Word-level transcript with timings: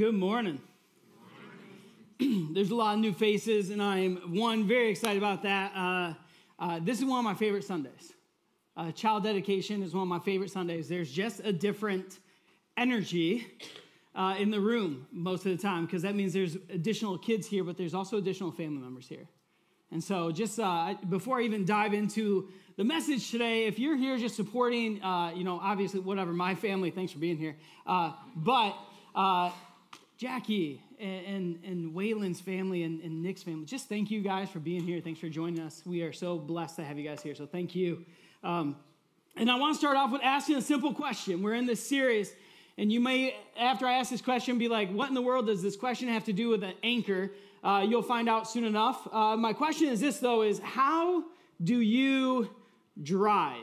Good 0.00 0.14
morning. 0.14 0.62
There's 2.18 2.70
a 2.70 2.74
lot 2.74 2.94
of 2.94 3.00
new 3.00 3.12
faces, 3.12 3.68
and 3.68 3.82
I'm 3.82 4.34
one 4.34 4.66
very 4.66 4.88
excited 4.88 5.18
about 5.18 5.42
that. 5.42 5.72
Uh, 5.76 6.14
uh, 6.58 6.80
this 6.82 7.00
is 7.00 7.04
one 7.04 7.18
of 7.18 7.24
my 7.26 7.34
favorite 7.34 7.64
Sundays. 7.64 8.14
Uh, 8.78 8.92
child 8.92 9.24
dedication 9.24 9.82
is 9.82 9.92
one 9.92 10.04
of 10.04 10.08
my 10.08 10.18
favorite 10.18 10.50
Sundays. 10.50 10.88
There's 10.88 11.12
just 11.12 11.40
a 11.40 11.52
different 11.52 12.18
energy 12.78 13.46
uh, 14.14 14.36
in 14.38 14.50
the 14.50 14.58
room 14.58 15.06
most 15.12 15.44
of 15.44 15.54
the 15.54 15.62
time 15.62 15.84
because 15.84 16.00
that 16.00 16.14
means 16.14 16.32
there's 16.32 16.54
additional 16.72 17.18
kids 17.18 17.46
here, 17.46 17.62
but 17.62 17.76
there's 17.76 17.92
also 17.92 18.16
additional 18.16 18.52
family 18.52 18.80
members 18.80 19.06
here. 19.06 19.28
And 19.92 20.02
so, 20.02 20.32
just 20.32 20.58
uh, 20.58 20.94
before 21.10 21.40
I 21.40 21.42
even 21.42 21.66
dive 21.66 21.92
into 21.92 22.48
the 22.78 22.84
message 22.84 23.30
today, 23.30 23.66
if 23.66 23.78
you're 23.78 23.98
here 23.98 24.16
just 24.16 24.34
supporting, 24.34 25.02
uh, 25.02 25.32
you 25.34 25.44
know, 25.44 25.60
obviously, 25.62 26.00
whatever, 26.00 26.32
my 26.32 26.54
family, 26.54 26.90
thanks 26.90 27.12
for 27.12 27.18
being 27.18 27.36
here. 27.36 27.56
But 27.84 28.78
Jackie 30.20 30.82
and, 30.98 31.24
and, 31.24 31.64
and 31.64 31.94
Waylon's 31.94 32.42
family 32.42 32.82
and, 32.82 33.00
and 33.00 33.22
Nick's 33.22 33.42
family, 33.42 33.64
just 33.64 33.88
thank 33.88 34.10
you 34.10 34.20
guys 34.20 34.50
for 34.50 34.58
being 34.58 34.82
here. 34.82 35.00
Thanks 35.00 35.18
for 35.18 35.30
joining 35.30 35.60
us. 35.60 35.80
We 35.86 36.02
are 36.02 36.12
so 36.12 36.36
blessed 36.36 36.76
to 36.76 36.84
have 36.84 36.98
you 36.98 37.08
guys 37.08 37.22
here. 37.22 37.34
So, 37.34 37.46
thank 37.46 37.74
you. 37.74 38.04
Um, 38.44 38.76
and 39.34 39.50
I 39.50 39.54
want 39.54 39.74
to 39.74 39.78
start 39.78 39.96
off 39.96 40.12
with 40.12 40.20
asking 40.22 40.56
a 40.56 40.60
simple 40.60 40.92
question. 40.92 41.42
We're 41.42 41.54
in 41.54 41.64
this 41.64 41.82
series, 41.82 42.34
and 42.76 42.92
you 42.92 43.00
may, 43.00 43.34
after 43.58 43.86
I 43.86 43.94
ask 43.94 44.10
this 44.10 44.20
question, 44.20 44.58
be 44.58 44.68
like, 44.68 44.92
what 44.92 45.08
in 45.08 45.14
the 45.14 45.22
world 45.22 45.46
does 45.46 45.62
this 45.62 45.74
question 45.74 46.08
have 46.08 46.24
to 46.24 46.34
do 46.34 46.50
with 46.50 46.64
an 46.64 46.74
anchor? 46.82 47.30
Uh, 47.64 47.86
you'll 47.88 48.02
find 48.02 48.28
out 48.28 48.46
soon 48.46 48.64
enough. 48.64 49.08
Uh, 49.10 49.38
my 49.38 49.54
question 49.54 49.88
is 49.88 50.00
this, 50.00 50.18
though, 50.18 50.42
is 50.42 50.58
how 50.58 51.24
do 51.64 51.80
you 51.80 52.50
drive? 53.02 53.56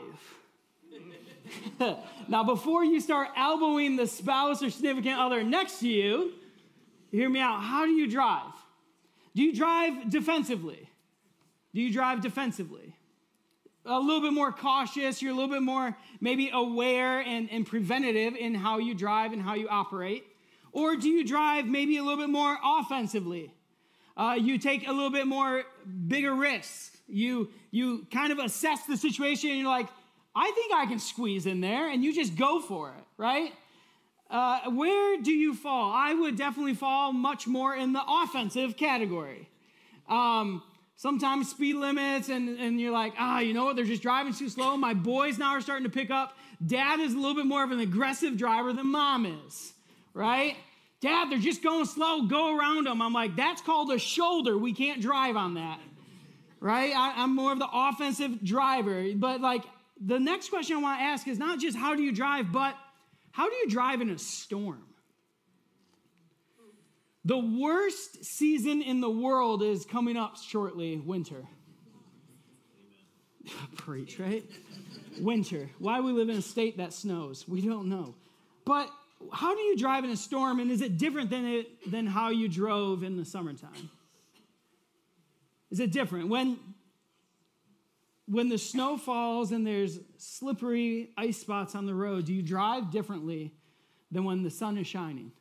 now, 2.28 2.42
before 2.42 2.84
you 2.84 3.00
start 3.00 3.28
elbowing 3.36 3.94
the 3.94 4.08
spouse 4.08 4.60
or 4.60 4.70
significant 4.70 5.20
other 5.20 5.44
next 5.44 5.78
to 5.78 5.88
you, 5.88 6.32
hear 7.10 7.28
me 7.28 7.40
out. 7.40 7.60
How 7.62 7.84
do 7.84 7.92
you 7.92 8.10
drive? 8.10 8.52
Do 9.34 9.42
you 9.42 9.54
drive 9.54 10.10
defensively? 10.10 10.88
Do 11.74 11.80
you 11.80 11.92
drive 11.92 12.20
defensively? 12.20 12.94
A 13.84 13.98
little 13.98 14.20
bit 14.20 14.32
more 14.32 14.52
cautious, 14.52 15.22
you're 15.22 15.32
a 15.32 15.34
little 15.34 15.50
bit 15.50 15.62
more 15.62 15.96
maybe 16.20 16.50
aware 16.52 17.20
and, 17.20 17.48
and 17.50 17.66
preventative 17.66 18.34
in 18.36 18.54
how 18.54 18.78
you 18.78 18.94
drive 18.94 19.32
and 19.32 19.40
how 19.40 19.54
you 19.54 19.68
operate. 19.68 20.24
Or 20.72 20.96
do 20.96 21.08
you 21.08 21.24
drive 21.24 21.66
maybe 21.66 21.96
a 21.96 22.02
little 22.02 22.18
bit 22.18 22.30
more 22.30 22.58
offensively? 22.62 23.52
Uh, 24.16 24.36
you 24.38 24.58
take 24.58 24.86
a 24.86 24.92
little 24.92 25.10
bit 25.10 25.26
more 25.26 25.62
bigger 26.06 26.34
risks. 26.34 26.90
You, 27.06 27.50
you 27.70 28.06
kind 28.12 28.32
of 28.32 28.38
assess 28.38 28.84
the 28.84 28.96
situation 28.96 29.50
and 29.50 29.60
you're 29.60 29.68
like, 29.68 29.88
I 30.34 30.52
think 30.54 30.72
I 30.74 30.86
can 30.86 30.98
squeeze 30.98 31.46
in 31.46 31.60
there, 31.60 31.90
and 31.90 32.04
you 32.04 32.14
just 32.14 32.36
go 32.36 32.60
for 32.60 32.90
it, 32.90 33.04
right? 33.16 33.52
Uh, 34.30 34.70
where 34.70 35.20
do 35.20 35.32
you 35.32 35.54
fall? 35.54 35.92
I 35.94 36.12
would 36.12 36.36
definitely 36.36 36.74
fall 36.74 37.12
much 37.12 37.46
more 37.46 37.74
in 37.74 37.92
the 37.92 38.02
offensive 38.06 38.76
category. 38.76 39.48
Um, 40.08 40.62
sometimes 40.96 41.48
speed 41.50 41.76
limits, 41.76 42.28
and, 42.28 42.58
and 42.58 42.80
you're 42.80 42.92
like, 42.92 43.14
ah, 43.18 43.40
you 43.40 43.54
know 43.54 43.64
what? 43.64 43.76
They're 43.76 43.84
just 43.84 44.02
driving 44.02 44.34
too 44.34 44.48
slow. 44.48 44.76
My 44.76 44.94
boys 44.94 45.38
now 45.38 45.50
are 45.50 45.60
starting 45.60 45.84
to 45.84 45.90
pick 45.90 46.10
up. 46.10 46.36
Dad 46.64 47.00
is 47.00 47.14
a 47.14 47.16
little 47.16 47.36
bit 47.36 47.46
more 47.46 47.62
of 47.62 47.70
an 47.70 47.80
aggressive 47.80 48.36
driver 48.36 48.72
than 48.72 48.88
mom 48.88 49.24
is, 49.24 49.72
right? 50.12 50.56
Dad, 51.00 51.30
they're 51.30 51.38
just 51.38 51.62
going 51.62 51.86
slow. 51.86 52.22
Go 52.22 52.58
around 52.58 52.86
them. 52.86 53.00
I'm 53.00 53.12
like, 53.12 53.36
that's 53.36 53.62
called 53.62 53.92
a 53.92 53.98
shoulder. 53.98 54.58
We 54.58 54.72
can't 54.72 55.00
drive 55.00 55.36
on 55.36 55.54
that, 55.54 55.78
right? 56.60 56.92
I, 56.94 57.22
I'm 57.22 57.34
more 57.34 57.52
of 57.52 57.60
the 57.60 57.68
offensive 57.72 58.44
driver. 58.44 59.06
But 59.14 59.40
like, 59.40 59.62
the 60.04 60.18
next 60.18 60.50
question 60.50 60.76
I 60.76 60.80
want 60.80 60.98
to 60.98 61.04
ask 61.04 61.28
is 61.28 61.38
not 61.38 61.60
just 61.60 61.76
how 61.76 61.94
do 61.94 62.02
you 62.02 62.12
drive, 62.12 62.50
but 62.52 62.74
how 63.38 63.48
do 63.48 63.54
you 63.54 63.68
drive 63.68 64.00
in 64.00 64.10
a 64.10 64.18
storm? 64.18 64.82
The 67.24 67.38
worst 67.38 68.24
season 68.24 68.82
in 68.82 69.00
the 69.00 69.08
world 69.08 69.62
is 69.62 69.84
coming 69.84 70.16
up 70.16 70.38
shortly 70.38 70.96
winter. 70.96 71.46
Preach, 73.76 74.18
right? 74.18 74.44
winter. 75.20 75.70
Why 75.78 76.00
we 76.00 76.10
live 76.10 76.30
in 76.30 76.36
a 76.36 76.42
state 76.42 76.78
that 76.78 76.92
snows? 76.92 77.46
We 77.46 77.60
don't 77.60 77.88
know. 77.88 78.16
But 78.64 78.90
how 79.32 79.54
do 79.54 79.60
you 79.60 79.76
drive 79.76 80.02
in 80.02 80.10
a 80.10 80.16
storm, 80.16 80.58
and 80.58 80.68
is 80.68 80.80
it 80.80 80.98
different 80.98 81.30
than, 81.30 81.46
it, 81.46 81.88
than 81.88 82.08
how 82.08 82.30
you 82.30 82.48
drove 82.48 83.04
in 83.04 83.16
the 83.16 83.24
summertime? 83.24 83.88
Is 85.70 85.78
it 85.78 85.92
different? 85.92 86.28
When, 86.28 86.58
when 88.30 88.48
the 88.48 88.58
snow 88.58 88.96
falls 88.98 89.52
and 89.52 89.66
there's 89.66 90.00
slippery 90.18 91.10
ice 91.16 91.38
spots 91.38 91.74
on 91.74 91.86
the 91.86 91.94
road, 91.94 92.26
do 92.26 92.34
you 92.34 92.42
drive 92.42 92.90
differently 92.90 93.54
than 94.10 94.24
when 94.24 94.42
the 94.42 94.50
sun 94.50 94.76
is 94.76 94.86
shining? 94.86 95.32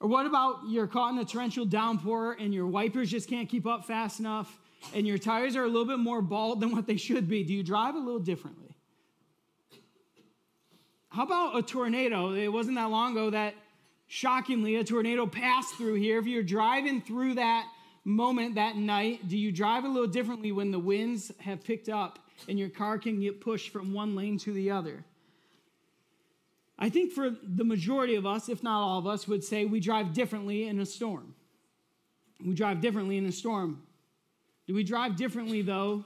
Or 0.00 0.08
what 0.08 0.26
about 0.26 0.60
you're 0.68 0.86
caught 0.86 1.12
in 1.12 1.18
a 1.18 1.24
torrential 1.24 1.64
downpour 1.64 2.36
and 2.38 2.52
your 2.52 2.66
wipers 2.66 3.10
just 3.10 3.28
can't 3.28 3.48
keep 3.48 3.66
up 3.66 3.86
fast 3.86 4.20
enough 4.20 4.58
and 4.94 5.06
your 5.06 5.18
tires 5.18 5.56
are 5.56 5.64
a 5.64 5.66
little 5.66 5.86
bit 5.86 5.98
more 5.98 6.22
bald 6.22 6.60
than 6.60 6.72
what 6.72 6.86
they 6.86 6.96
should 6.96 7.28
be? 7.28 7.42
Do 7.42 7.54
you 7.54 7.62
drive 7.62 7.94
a 7.94 7.98
little 7.98 8.20
differently? 8.20 8.74
How 11.08 11.24
about 11.24 11.56
a 11.56 11.62
tornado? 11.62 12.32
It 12.32 12.48
wasn't 12.48 12.76
that 12.76 12.90
long 12.90 13.12
ago 13.12 13.30
that 13.30 13.54
shockingly 14.06 14.76
a 14.76 14.84
tornado 14.84 15.26
passed 15.26 15.74
through 15.74 15.94
here. 15.94 16.18
If 16.18 16.26
you're 16.26 16.42
driving 16.42 17.00
through 17.00 17.34
that 17.34 17.66
moment 18.04 18.54
that 18.54 18.76
night, 18.76 19.28
do 19.28 19.36
you 19.36 19.52
drive 19.52 19.84
a 19.84 19.88
little 19.88 20.08
differently 20.08 20.52
when 20.52 20.70
the 20.70 20.78
winds 20.78 21.30
have 21.40 21.62
picked 21.62 21.88
up 21.88 22.18
and 22.48 22.58
your 22.58 22.68
car 22.68 22.98
can 22.98 23.20
get 23.20 23.40
pushed 23.40 23.70
from 23.70 23.92
one 23.92 24.14
lane 24.16 24.38
to 24.38 24.52
the 24.52 24.70
other? 24.70 25.04
I 26.78 26.88
think 26.88 27.12
for 27.12 27.30
the 27.30 27.64
majority 27.64 28.14
of 28.14 28.24
us, 28.24 28.48
if 28.48 28.62
not 28.62 28.80
all 28.80 28.98
of 28.98 29.06
us, 29.06 29.28
would 29.28 29.44
say 29.44 29.66
we 29.66 29.80
drive 29.80 30.14
differently 30.14 30.66
in 30.66 30.80
a 30.80 30.86
storm. 30.86 31.34
We 32.42 32.54
drive 32.54 32.80
differently 32.80 33.18
in 33.18 33.26
a 33.26 33.32
storm. 33.32 33.82
Do 34.66 34.72
we 34.72 34.82
drive 34.82 35.16
differently, 35.16 35.60
though, 35.60 36.04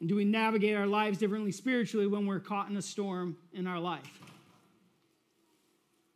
and 0.00 0.08
do 0.08 0.16
we 0.16 0.24
navigate 0.24 0.76
our 0.76 0.86
lives 0.88 1.18
differently 1.18 1.52
spiritually 1.52 2.08
when 2.08 2.26
we're 2.26 2.40
caught 2.40 2.68
in 2.68 2.76
a 2.76 2.82
storm 2.82 3.36
in 3.52 3.68
our 3.68 3.78
life? 3.78 4.10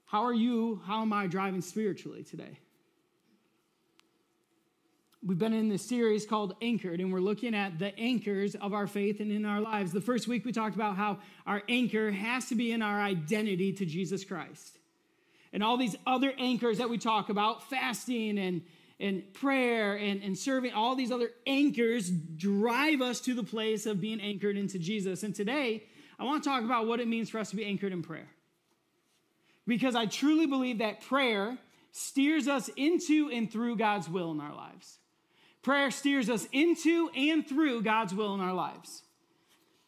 How 0.06 0.24
are 0.24 0.34
you, 0.34 0.82
how 0.84 1.02
am 1.02 1.12
I 1.12 1.28
driving 1.28 1.60
spiritually 1.60 2.24
today? 2.24 2.58
We've 5.30 5.38
been 5.38 5.52
in 5.52 5.68
this 5.68 5.84
series 5.84 6.26
called 6.26 6.56
Anchored, 6.60 6.98
and 6.98 7.12
we're 7.12 7.20
looking 7.20 7.54
at 7.54 7.78
the 7.78 7.96
anchors 7.96 8.56
of 8.56 8.74
our 8.74 8.88
faith 8.88 9.20
and 9.20 9.30
in 9.30 9.46
our 9.46 9.60
lives. 9.60 9.92
The 9.92 10.00
first 10.00 10.26
week 10.26 10.44
we 10.44 10.50
talked 10.50 10.74
about 10.74 10.96
how 10.96 11.20
our 11.46 11.62
anchor 11.68 12.10
has 12.10 12.48
to 12.48 12.56
be 12.56 12.72
in 12.72 12.82
our 12.82 13.00
identity 13.00 13.72
to 13.74 13.86
Jesus 13.86 14.24
Christ. 14.24 14.76
And 15.52 15.62
all 15.62 15.76
these 15.76 15.94
other 16.04 16.32
anchors 16.36 16.78
that 16.78 16.90
we 16.90 16.98
talk 16.98 17.28
about, 17.28 17.70
fasting 17.70 18.40
and 18.40 18.62
and 18.98 19.32
prayer 19.32 19.94
and, 19.94 20.20
and 20.20 20.36
serving, 20.36 20.72
all 20.72 20.96
these 20.96 21.12
other 21.12 21.30
anchors 21.46 22.10
drive 22.10 23.00
us 23.00 23.20
to 23.20 23.32
the 23.32 23.44
place 23.44 23.86
of 23.86 24.00
being 24.00 24.20
anchored 24.20 24.56
into 24.56 24.80
Jesus. 24.80 25.22
And 25.22 25.32
today, 25.32 25.84
I 26.18 26.24
want 26.24 26.42
to 26.42 26.50
talk 26.50 26.64
about 26.64 26.88
what 26.88 26.98
it 26.98 27.06
means 27.06 27.30
for 27.30 27.38
us 27.38 27.50
to 27.50 27.56
be 27.56 27.64
anchored 27.64 27.92
in 27.92 28.02
prayer. 28.02 28.30
Because 29.64 29.94
I 29.94 30.06
truly 30.06 30.48
believe 30.48 30.78
that 30.78 31.02
prayer 31.02 31.56
steers 31.92 32.48
us 32.48 32.68
into 32.74 33.30
and 33.32 33.48
through 33.48 33.76
God's 33.76 34.08
will 34.08 34.32
in 34.32 34.40
our 34.40 34.56
lives. 34.56 34.96
Prayer 35.62 35.90
steers 35.90 36.30
us 36.30 36.48
into 36.52 37.10
and 37.14 37.46
through 37.46 37.82
God's 37.82 38.14
will 38.14 38.34
in 38.34 38.40
our 38.40 38.54
lives. 38.54 39.02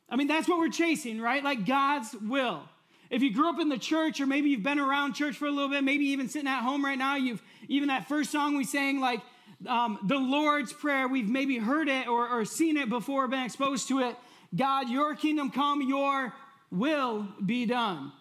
I 0.09 0.17
mean, 0.17 0.29
that's 0.29 0.47
what 0.49 0.59
we're 0.59 0.69
chasing, 0.69 1.21
right? 1.21 1.43
Like 1.43 1.65
God's 1.65 2.15
will. 2.15 2.63
If 3.09 3.23
you 3.23 3.33
grew 3.33 3.49
up 3.49 3.61
in 3.61 3.69
the 3.69 3.79
church, 3.79 4.21
or 4.21 4.27
maybe 4.27 4.51
you've 4.51 4.63
been 4.63 4.79
around 4.79 5.15
church 5.15 5.37
for 5.37 5.47
a 5.47 5.51
little 5.51 5.69
bit, 5.69 5.85
maybe 5.85 6.07
even 6.07 6.29
sitting 6.29 6.49
at 6.49 6.63
home 6.63 6.85
right 6.85 6.99
now, 6.99 7.17
you've 7.17 7.43
even 7.69 7.89
that 7.89 8.09
first 8.09 8.31
song 8.31 8.57
we 8.57 8.65
sang, 8.65 9.01
like 9.01 9.21
um, 9.67 9.99
the 10.07 10.19
Lord's 10.19 10.73
Prayer, 10.73 11.09
we've 11.09 11.29
maybe 11.29 11.59
heard 11.59 11.89
it 11.89 12.09
or, 12.09 12.29
or 12.29 12.45
seen 12.45 12.77
it 12.77 12.89
before, 12.89 13.29
been 13.29 13.45
exposed 13.45 13.89
to 13.89 14.01
it. 14.01 14.17
God, 14.55 14.89
your 14.89 15.15
kingdom 15.15 15.51
come, 15.51 15.83
your 15.83 16.35
will 16.71 17.27
be 17.45 17.67
done. 17.67 18.13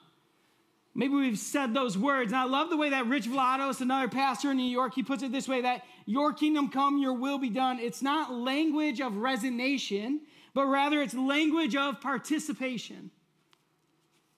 Maybe 0.94 1.14
we've 1.14 1.40
said 1.40 1.74
those 1.74 1.98
words. 1.98 2.34
And 2.34 2.42
I 2.42 2.44
love 2.44 2.70
the 2.70 2.78
way 2.78 2.90
that 2.90 3.08
Rich 3.08 3.28
Villodas, 3.28 3.80
another 3.80 4.10
pastor 4.10 4.52
in 4.52 4.58
New 4.58 4.64
York, 4.64 4.94
he 4.94 5.04
puts 5.04 5.24
it 5.24 5.32
this 5.32 5.48
way 5.48 5.62
that 5.62 5.86
your 6.06 6.34
kingdom 6.34 6.70
come, 6.70 6.98
your 6.98 7.14
will 7.14 7.38
be 7.38 7.50
done. 7.50 7.80
It's 7.80 8.02
not 8.02 8.34
language 8.34 9.00
of 9.00 9.16
resignation, 9.16 10.22
but 10.54 10.66
rather 10.66 11.02
it's 11.02 11.14
language 11.14 11.76
of 11.76 12.02
participation. 12.02 13.12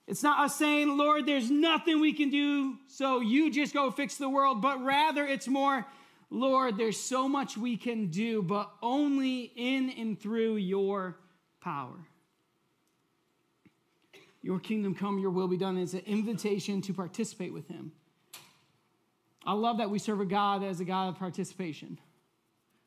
It's 0.06 0.22
not 0.22 0.38
us 0.38 0.56
saying, 0.56 0.96
Lord, 0.96 1.26
there's 1.26 1.50
nothing 1.50 2.00
we 2.00 2.12
can 2.12 2.30
do, 2.30 2.76
so 2.86 3.20
you 3.20 3.50
just 3.50 3.72
go 3.72 3.90
fix 3.90 4.16
the 4.16 4.28
world, 4.28 4.60
but 4.60 4.84
rather 4.84 5.26
it's 5.26 5.48
more, 5.48 5.86
Lord, 6.30 6.76
there's 6.76 7.00
so 7.00 7.26
much 7.26 7.56
we 7.56 7.76
can 7.76 8.08
do, 8.08 8.42
but 8.42 8.70
only 8.82 9.50
in 9.56 9.90
and 9.90 10.20
through 10.20 10.56
your 10.56 11.16
power. 11.60 11.96
Your 14.44 14.60
kingdom 14.60 14.94
come, 14.94 15.18
your 15.18 15.30
will 15.30 15.48
be 15.48 15.56
done. 15.56 15.78
It's 15.78 15.94
an 15.94 16.02
invitation 16.04 16.82
to 16.82 16.92
participate 16.92 17.54
with 17.54 17.66
Him. 17.66 17.92
I 19.46 19.54
love 19.54 19.78
that 19.78 19.88
we 19.88 19.98
serve 19.98 20.20
a 20.20 20.26
God 20.26 20.60
that 20.60 20.66
is 20.66 20.80
a 20.80 20.84
God 20.84 21.08
of 21.08 21.18
participation, 21.18 21.98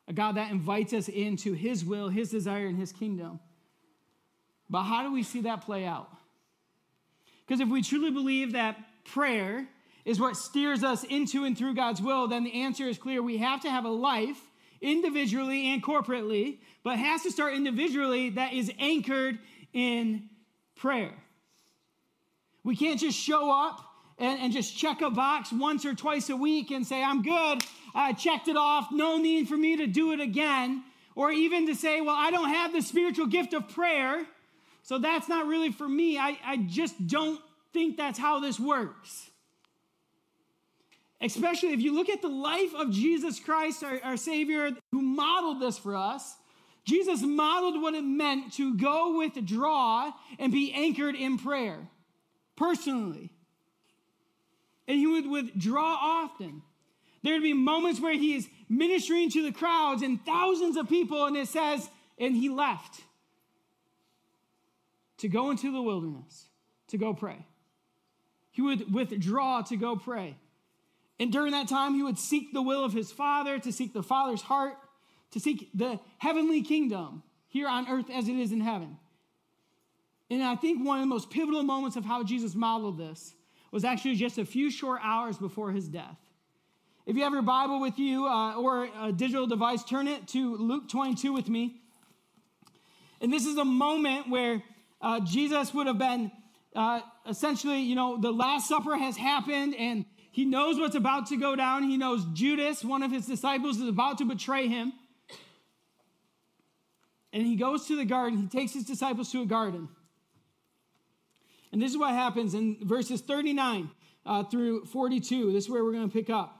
a 0.07 0.13
God 0.13 0.35
that 0.35 0.51
invites 0.51 0.93
us 0.93 1.09
into 1.09 1.53
His 1.53 1.83
will, 1.83 2.09
His 2.09 2.29
desire, 2.29 2.67
and 2.67 2.77
His 2.77 2.91
kingdom. 2.91 3.39
But 4.69 4.83
how 4.83 5.01
do 5.01 5.11
we 5.11 5.23
see 5.23 5.41
that 5.41 5.61
play 5.61 5.83
out? 5.83 6.11
Because 7.47 7.59
if 7.59 7.69
we 7.69 7.81
truly 7.81 8.11
believe 8.11 8.51
that 8.51 8.77
prayer 9.03 9.67
is 10.05 10.19
what 10.19 10.37
steers 10.37 10.83
us 10.83 11.03
into 11.05 11.43
and 11.43 11.57
through 11.57 11.73
God's 11.73 12.03
will, 12.03 12.27
then 12.27 12.43
the 12.43 12.61
answer 12.61 12.87
is 12.87 12.99
clear. 12.99 13.23
We 13.23 13.39
have 13.39 13.63
to 13.63 13.71
have 13.71 13.83
a 13.83 13.89
life 13.89 14.51
individually 14.79 15.73
and 15.73 15.81
corporately, 15.81 16.59
but 16.83 16.99
has 16.99 17.23
to 17.23 17.31
start 17.31 17.55
individually 17.55 18.29
that 18.31 18.53
is 18.53 18.71
anchored 18.77 19.39
in 19.73 20.29
prayer. 20.75 21.15
We 22.67 22.75
can't 22.75 22.99
just 22.99 23.17
show 23.17 23.49
up 23.49 23.81
and, 24.17 24.41
and 24.41 24.51
just 24.51 24.77
check 24.77 25.01
a 25.01 25.09
box 25.09 25.53
once 25.53 25.85
or 25.85 25.93
twice 25.93 26.29
a 26.29 26.35
week 26.35 26.69
and 26.69 26.85
say, 26.85 27.01
I'm 27.01 27.23
good, 27.23 27.63
I 27.95 28.11
checked 28.11 28.49
it 28.49 28.57
off, 28.57 28.89
no 28.91 29.17
need 29.17 29.47
for 29.47 29.55
me 29.55 29.77
to 29.77 29.87
do 29.87 30.11
it 30.11 30.19
again. 30.19 30.83
Or 31.15 31.31
even 31.31 31.67
to 31.67 31.75
say, 31.75 32.01
well, 32.01 32.17
I 32.17 32.29
don't 32.29 32.49
have 32.49 32.73
the 32.73 32.81
spiritual 32.81 33.27
gift 33.27 33.53
of 33.53 33.69
prayer, 33.69 34.25
so 34.83 34.97
that's 34.97 35.29
not 35.29 35.47
really 35.47 35.71
for 35.71 35.87
me. 35.87 36.17
I, 36.17 36.37
I 36.45 36.57
just 36.57 37.07
don't 37.07 37.39
think 37.71 37.95
that's 37.95 38.19
how 38.19 38.41
this 38.41 38.59
works. 38.59 39.29
Especially 41.21 41.71
if 41.71 41.79
you 41.79 41.95
look 41.95 42.09
at 42.09 42.21
the 42.21 42.27
life 42.27 42.75
of 42.75 42.91
Jesus 42.91 43.39
Christ, 43.39 43.81
our, 43.81 44.01
our 44.03 44.17
Savior, 44.17 44.71
who 44.91 45.01
modeled 45.01 45.61
this 45.61 45.77
for 45.77 45.95
us. 45.95 46.35
Jesus 46.83 47.21
modeled 47.21 47.81
what 47.81 47.93
it 47.93 48.03
meant 48.03 48.51
to 48.55 48.75
go 48.75 49.17
withdraw 49.19 50.11
and 50.37 50.51
be 50.51 50.73
anchored 50.73 51.15
in 51.15 51.37
prayer 51.37 51.87
personally. 52.57 53.31
And 54.87 54.99
he 54.99 55.07
would 55.07 55.29
withdraw 55.29 55.97
often. 55.99 56.61
There'd 57.23 57.41
be 57.41 57.53
moments 57.53 58.01
where 58.01 58.13
he 58.13 58.35
is 58.35 58.47
ministering 58.67 59.29
to 59.31 59.43
the 59.43 59.51
crowds 59.51 60.01
and 60.01 60.23
thousands 60.25 60.75
of 60.75 60.89
people, 60.89 61.25
and 61.25 61.37
it 61.37 61.47
says, 61.47 61.89
and 62.19 62.35
he 62.35 62.49
left 62.49 63.01
to 65.17 65.27
go 65.27 65.51
into 65.51 65.71
the 65.71 65.81
wilderness 65.81 66.45
to 66.89 66.97
go 66.97 67.13
pray. 67.13 67.45
He 68.51 68.61
would 68.61 68.93
withdraw 68.93 69.61
to 69.63 69.75
go 69.75 69.95
pray. 69.95 70.35
And 71.19 71.31
during 71.31 71.51
that 71.51 71.67
time, 71.67 71.95
he 71.95 72.03
would 72.03 72.19
seek 72.19 72.53
the 72.53 72.61
will 72.61 72.83
of 72.83 72.93
his 72.93 73.11
Father, 73.11 73.59
to 73.59 73.71
seek 73.71 73.93
the 73.93 74.03
Father's 74.03 74.41
heart, 74.41 74.77
to 75.31 75.39
seek 75.39 75.69
the 75.73 75.99
heavenly 76.19 76.61
kingdom 76.61 77.23
here 77.47 77.67
on 77.67 77.87
earth 77.89 78.09
as 78.11 78.27
it 78.27 78.35
is 78.35 78.51
in 78.51 78.61
heaven. 78.61 78.97
And 80.29 80.43
I 80.43 80.55
think 80.55 80.85
one 80.85 80.99
of 80.99 81.03
the 81.03 81.07
most 81.07 81.29
pivotal 81.29 81.63
moments 81.63 81.95
of 81.95 82.05
how 82.05 82.23
Jesus 82.23 82.53
modeled 82.53 82.97
this 82.97 83.33
was 83.71 83.85
actually 83.85 84.15
just 84.15 84.37
a 84.37 84.45
few 84.45 84.69
short 84.69 84.99
hours 85.03 85.37
before 85.37 85.71
his 85.71 85.87
death. 85.87 86.17
If 87.05 87.15
you 87.15 87.23
have 87.23 87.31
your 87.31 87.41
Bible 87.41 87.79
with 87.79 87.97
you 87.97 88.25
uh, 88.25 88.55
or 88.55 88.89
a 89.01 89.13
digital 89.13 89.47
device, 89.47 89.83
turn 89.83 90.07
it 90.07 90.27
to 90.29 90.57
Luke 90.57 90.89
22 90.89 91.31
with 91.31 91.47
me. 91.47 91.81
And 93.21 93.31
this 93.31 93.45
is 93.45 93.57
a 93.57 93.65
moment 93.65 94.29
where 94.29 94.61
uh, 95.01 95.21
Jesus 95.21 95.73
would 95.73 95.87
have 95.87 95.97
been 95.97 96.31
uh, 96.75 96.99
essentially, 97.27 97.79
you 97.81 97.95
know, 97.95 98.17
the 98.17 98.31
Last 98.31 98.67
Supper 98.67 98.97
has 98.97 99.15
happened 99.15 99.75
and 99.75 100.05
he 100.31 100.45
knows 100.45 100.77
what's 100.77 100.95
about 100.95 101.27
to 101.27 101.37
go 101.37 101.55
down. 101.55 101.83
He 101.83 101.97
knows 101.97 102.25
Judas, 102.33 102.83
one 102.83 103.01
of 103.01 103.11
his 103.11 103.25
disciples, 103.25 103.77
is 103.77 103.87
about 103.87 104.19
to 104.19 104.25
betray 104.25 104.67
him. 104.67 104.93
And 107.33 107.45
he 107.45 107.55
goes 107.55 107.87
to 107.87 107.95
the 107.95 108.05
garden. 108.05 108.37
He 108.37 108.47
takes 108.47 108.73
his 108.73 108.83
disciples 108.83 109.31
to 109.31 109.41
a 109.41 109.45
garden. 109.45 109.89
And 111.71 111.81
this 111.81 111.91
is 111.91 111.97
what 111.97 112.13
happens 112.13 112.53
in 112.53 112.77
verses 112.81 113.21
39 113.21 113.89
uh, 114.25 114.43
through 114.43 114.85
42. 114.85 115.51
This 115.51 115.65
is 115.65 115.69
where 115.69 115.83
we're 115.83 115.91
going 115.93 116.09
to 116.09 116.13
pick 116.13 116.29
up. 116.29 116.53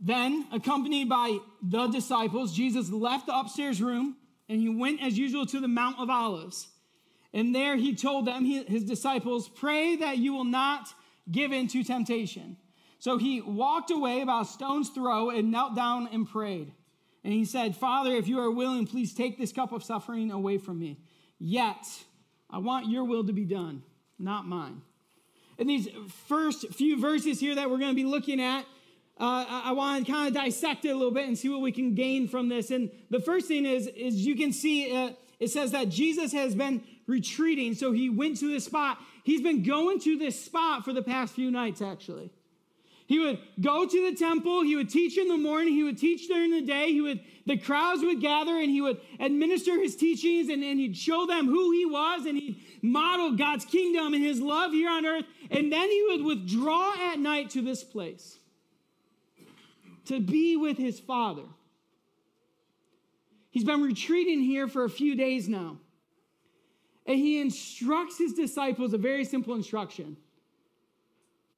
Then, 0.00 0.46
accompanied 0.50 1.08
by 1.08 1.38
the 1.62 1.86
disciples, 1.88 2.54
Jesus 2.54 2.90
left 2.90 3.26
the 3.26 3.36
upstairs 3.36 3.82
room 3.82 4.16
and 4.48 4.60
he 4.60 4.68
went 4.68 5.02
as 5.02 5.18
usual 5.18 5.44
to 5.46 5.60
the 5.60 5.68
Mount 5.68 5.98
of 5.98 6.08
Olives. 6.08 6.68
And 7.32 7.54
there 7.54 7.76
he 7.76 7.94
told 7.94 8.26
them, 8.26 8.44
his 8.44 8.84
disciples, 8.84 9.48
pray 9.48 9.96
that 9.96 10.18
you 10.18 10.32
will 10.32 10.44
not 10.44 10.88
give 11.30 11.52
in 11.52 11.68
to 11.68 11.84
temptation. 11.84 12.56
So 12.98 13.18
he 13.18 13.40
walked 13.40 13.90
away 13.90 14.22
about 14.22 14.42
a 14.42 14.48
stone's 14.48 14.90
throw 14.90 15.30
and 15.30 15.50
knelt 15.50 15.76
down 15.76 16.08
and 16.12 16.28
prayed. 16.28 16.72
And 17.22 17.32
he 17.32 17.44
said, 17.44 17.76
Father, 17.76 18.12
if 18.12 18.26
you 18.26 18.40
are 18.40 18.50
willing, 18.50 18.86
please 18.86 19.14
take 19.14 19.38
this 19.38 19.52
cup 19.52 19.72
of 19.72 19.84
suffering 19.84 20.30
away 20.30 20.58
from 20.58 20.78
me. 20.78 20.98
Yet, 21.38 21.86
I 22.52 22.58
want 22.58 22.88
your 22.88 23.04
will 23.04 23.24
to 23.24 23.32
be 23.32 23.44
done, 23.44 23.82
not 24.18 24.46
mine. 24.46 24.82
In 25.58 25.66
these 25.66 25.88
first 26.26 26.68
few 26.68 27.00
verses 27.00 27.38
here 27.38 27.54
that 27.54 27.70
we're 27.70 27.78
going 27.78 27.90
to 27.90 27.96
be 27.96 28.04
looking 28.04 28.40
at, 28.40 28.64
uh, 29.18 29.44
I 29.64 29.72
want 29.72 30.06
to 30.06 30.10
kind 30.10 30.28
of 30.28 30.34
dissect 30.34 30.86
it 30.86 30.88
a 30.88 30.94
little 30.94 31.12
bit 31.12 31.28
and 31.28 31.36
see 31.36 31.50
what 31.50 31.60
we 31.60 31.72
can 31.72 31.94
gain 31.94 32.26
from 32.26 32.48
this. 32.48 32.70
And 32.70 32.90
the 33.10 33.20
first 33.20 33.46
thing 33.48 33.66
is, 33.66 33.86
is 33.88 34.26
you 34.26 34.34
can 34.34 34.52
see 34.52 34.96
uh, 34.96 35.10
it 35.38 35.50
says 35.50 35.72
that 35.72 35.88
Jesus 35.88 36.32
has 36.32 36.54
been 36.54 36.82
retreating, 37.06 37.74
so 37.74 37.92
he 37.92 38.08
went 38.08 38.38
to 38.38 38.48
this 38.48 38.66
spot. 38.66 38.98
He's 39.24 39.42
been 39.42 39.62
going 39.62 40.00
to 40.00 40.18
this 40.18 40.42
spot 40.42 40.84
for 40.84 40.92
the 40.92 41.02
past 41.02 41.34
few 41.34 41.50
nights, 41.50 41.82
actually. 41.82 42.30
He 43.10 43.18
would 43.18 43.40
go 43.60 43.84
to 43.84 44.08
the 44.08 44.16
temple, 44.16 44.62
he 44.62 44.76
would 44.76 44.88
teach 44.88 45.18
in 45.18 45.26
the 45.26 45.36
morning, 45.36 45.74
he 45.74 45.82
would 45.82 45.98
teach 45.98 46.28
during 46.28 46.52
the 46.52 46.62
day, 46.62 46.92
he 46.92 47.00
would 47.00 47.18
the 47.44 47.56
crowds 47.56 48.02
would 48.04 48.20
gather 48.20 48.56
and 48.56 48.70
he 48.70 48.80
would 48.80 49.00
administer 49.18 49.80
his 49.80 49.96
teachings 49.96 50.48
and, 50.48 50.62
and 50.62 50.78
he'd 50.78 50.96
show 50.96 51.26
them 51.26 51.46
who 51.46 51.72
he 51.72 51.84
was 51.84 52.24
and 52.24 52.38
he'd 52.38 52.60
model 52.82 53.32
God's 53.32 53.64
kingdom 53.64 54.14
and 54.14 54.22
his 54.22 54.40
love 54.40 54.70
here 54.70 54.88
on 54.88 55.04
earth. 55.04 55.24
And 55.50 55.72
then 55.72 55.90
he 55.90 56.06
would 56.10 56.22
withdraw 56.22 56.94
at 57.10 57.18
night 57.18 57.50
to 57.50 57.62
this 57.62 57.82
place 57.82 58.38
to 60.04 60.20
be 60.20 60.56
with 60.56 60.78
his 60.78 61.00
father. 61.00 61.48
He's 63.50 63.64
been 63.64 63.82
retreating 63.82 64.40
here 64.40 64.68
for 64.68 64.84
a 64.84 64.90
few 64.90 65.16
days 65.16 65.48
now. 65.48 65.78
And 67.06 67.18
he 67.18 67.40
instructs 67.40 68.18
his 68.18 68.34
disciples 68.34 68.94
a 68.94 68.98
very 68.98 69.24
simple 69.24 69.56
instruction 69.56 70.16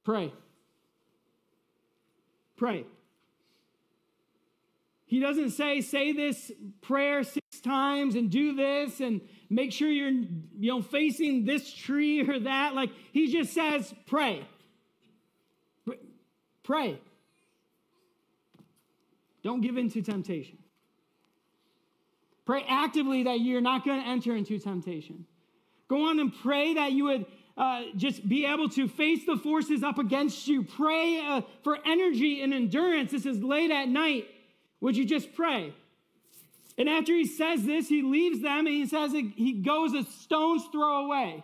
pray. 0.03 0.33
Pray. 2.55 2.85
He 5.05 5.19
doesn't 5.19 5.51
say, 5.51 5.81
say 5.81 6.11
this 6.11 6.51
prayer 6.81 7.23
six 7.23 7.59
times 7.61 8.15
and 8.15 8.31
do 8.31 8.55
this 8.55 8.99
and 8.99 9.21
make 9.49 9.71
sure 9.71 9.87
you're 9.89 10.09
you 10.09 10.71
know 10.71 10.81
facing 10.81 11.45
this 11.45 11.71
tree 11.71 12.27
or 12.27 12.39
that. 12.39 12.73
Like 12.73 12.89
he 13.11 13.31
just 13.31 13.53
says, 13.53 13.93
pray. 14.07 14.45
Pray. 16.63 16.99
Don't 19.43 19.61
give 19.61 19.77
in 19.77 19.89
to 19.91 20.01
temptation. 20.01 20.57
Pray 22.45 22.65
actively 22.67 23.23
that 23.23 23.39
you're 23.39 23.61
not 23.61 23.85
going 23.85 24.01
to 24.01 24.07
enter 24.07 24.35
into 24.35 24.57
temptation. 24.57 25.25
Go 25.87 26.09
on 26.09 26.19
and 26.19 26.33
pray 26.33 26.73
that 26.75 26.91
you 26.91 27.05
would 27.05 27.25
uh, 27.55 27.83
just 27.95 28.27
be 28.27 28.45
able 28.45 28.69
to 28.69 28.87
face 28.87 29.25
the 29.25 29.37
forces 29.37 29.83
up 29.83 29.99
against 29.99 30.47
you. 30.47 30.63
Pray 30.63 31.19
uh, 31.19 31.41
for 31.63 31.77
energy 31.85 32.41
and 32.41 32.53
endurance. 32.53 33.11
This 33.11 33.25
is 33.25 33.41
late 33.43 33.71
at 33.71 33.87
night. 33.87 34.27
Would 34.81 34.97
you 34.97 35.05
just 35.05 35.33
pray? 35.33 35.73
And 36.77 36.89
after 36.89 37.13
he 37.13 37.25
says 37.25 37.63
this, 37.63 37.87
he 37.87 38.01
leaves 38.01 38.41
them 38.41 38.65
and 38.65 38.75
he 38.75 38.87
says 38.87 39.11
he 39.11 39.53
goes 39.53 39.93
a 39.93 40.03
stone's 40.03 40.63
throw 40.71 41.05
away. 41.05 41.43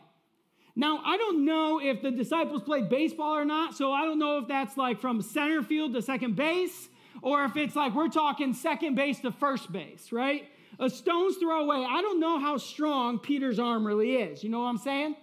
Now, 0.75 1.01
I 1.05 1.17
don't 1.17 1.45
know 1.45 1.79
if 1.81 2.01
the 2.01 2.09
disciples 2.09 2.63
played 2.63 2.89
baseball 2.89 3.35
or 3.35 3.45
not, 3.45 3.75
so 3.75 3.91
I 3.91 4.05
don't 4.05 4.17
know 4.17 4.37
if 4.39 4.47
that's 4.47 4.77
like 4.77 4.99
from 5.01 5.21
center 5.21 5.61
field 5.61 5.93
to 5.93 6.01
second 6.01 6.35
base, 6.35 6.87
or 7.21 7.43
if 7.43 7.57
it's 7.57 7.75
like 7.75 7.93
we're 7.93 8.07
talking 8.07 8.53
second 8.53 8.95
base 8.95 9.19
to 9.19 9.31
first 9.31 9.71
base, 9.71 10.11
right? 10.11 10.47
A 10.79 10.89
stone's 10.89 11.35
throw 11.35 11.63
away. 11.63 11.85
I 11.87 12.01
don't 12.01 12.19
know 12.19 12.39
how 12.39 12.57
strong 12.57 13.19
Peter's 13.19 13.59
arm 13.59 13.85
really 13.85 14.15
is. 14.15 14.43
You 14.43 14.49
know 14.49 14.59
what 14.59 14.67
I'm 14.67 14.77
saying? 14.77 15.15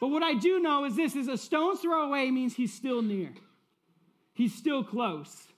But 0.00 0.08
what 0.08 0.22
I 0.22 0.34
do 0.34 0.60
know 0.60 0.84
is 0.84 0.96
this 0.96 1.16
is 1.16 1.28
a 1.28 1.38
stone's 1.38 1.80
throw 1.80 2.06
away 2.06 2.30
means 2.30 2.54
he's 2.54 2.74
still 2.74 3.02
near. 3.02 3.30
He's 4.34 4.54
still 4.54 4.84
close. 4.84 5.48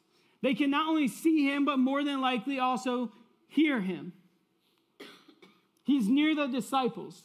They 0.42 0.54
can 0.54 0.70
not 0.70 0.88
only 0.88 1.08
see 1.08 1.50
him, 1.50 1.64
but 1.64 1.78
more 1.78 2.04
than 2.04 2.20
likely 2.20 2.60
also 2.60 3.10
hear 3.48 3.80
him. 3.80 4.12
He's 5.84 6.08
near 6.08 6.34
the 6.34 6.46
disciples 6.46 7.22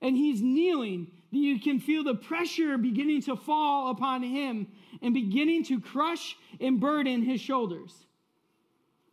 and 0.00 0.16
he's 0.16 0.40
kneeling. 0.40 1.08
You 1.30 1.58
can 1.60 1.80
feel 1.80 2.04
the 2.04 2.14
pressure 2.14 2.78
beginning 2.78 3.22
to 3.22 3.36
fall 3.36 3.90
upon 3.90 4.22
him 4.22 4.68
and 5.02 5.12
beginning 5.12 5.64
to 5.64 5.80
crush 5.80 6.36
and 6.60 6.78
burden 6.78 7.22
his 7.22 7.40
shoulders. 7.40 7.92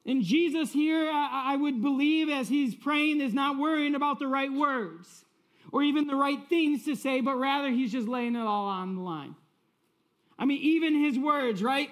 And 0.06 0.22
Jesus 0.22 0.72
here, 0.72 1.10
I 1.12 1.56
would 1.56 1.82
believe, 1.82 2.30
as 2.30 2.48
he's 2.48 2.76
praying, 2.76 3.22
is 3.22 3.34
not 3.34 3.58
worrying 3.58 3.96
about 3.96 4.20
the 4.20 4.28
right 4.28 4.54
words 4.54 5.25
or 5.72 5.84
even 5.84 6.08
the 6.08 6.16
right 6.16 6.40
things 6.48 6.86
to 6.86 6.96
say, 6.96 7.22
but 7.22 7.36
rather 7.36 7.70
he's 7.70 7.92
just 7.92 8.08
laying 8.08 8.36
it 8.36 8.42
all 8.42 8.68
on 8.68 8.96
the 8.96 9.02
line. 9.02 9.36
I 10.38 10.46
mean, 10.46 10.62
even 10.62 10.96
his 10.96 11.18
words, 11.18 11.62
right? 11.64 11.90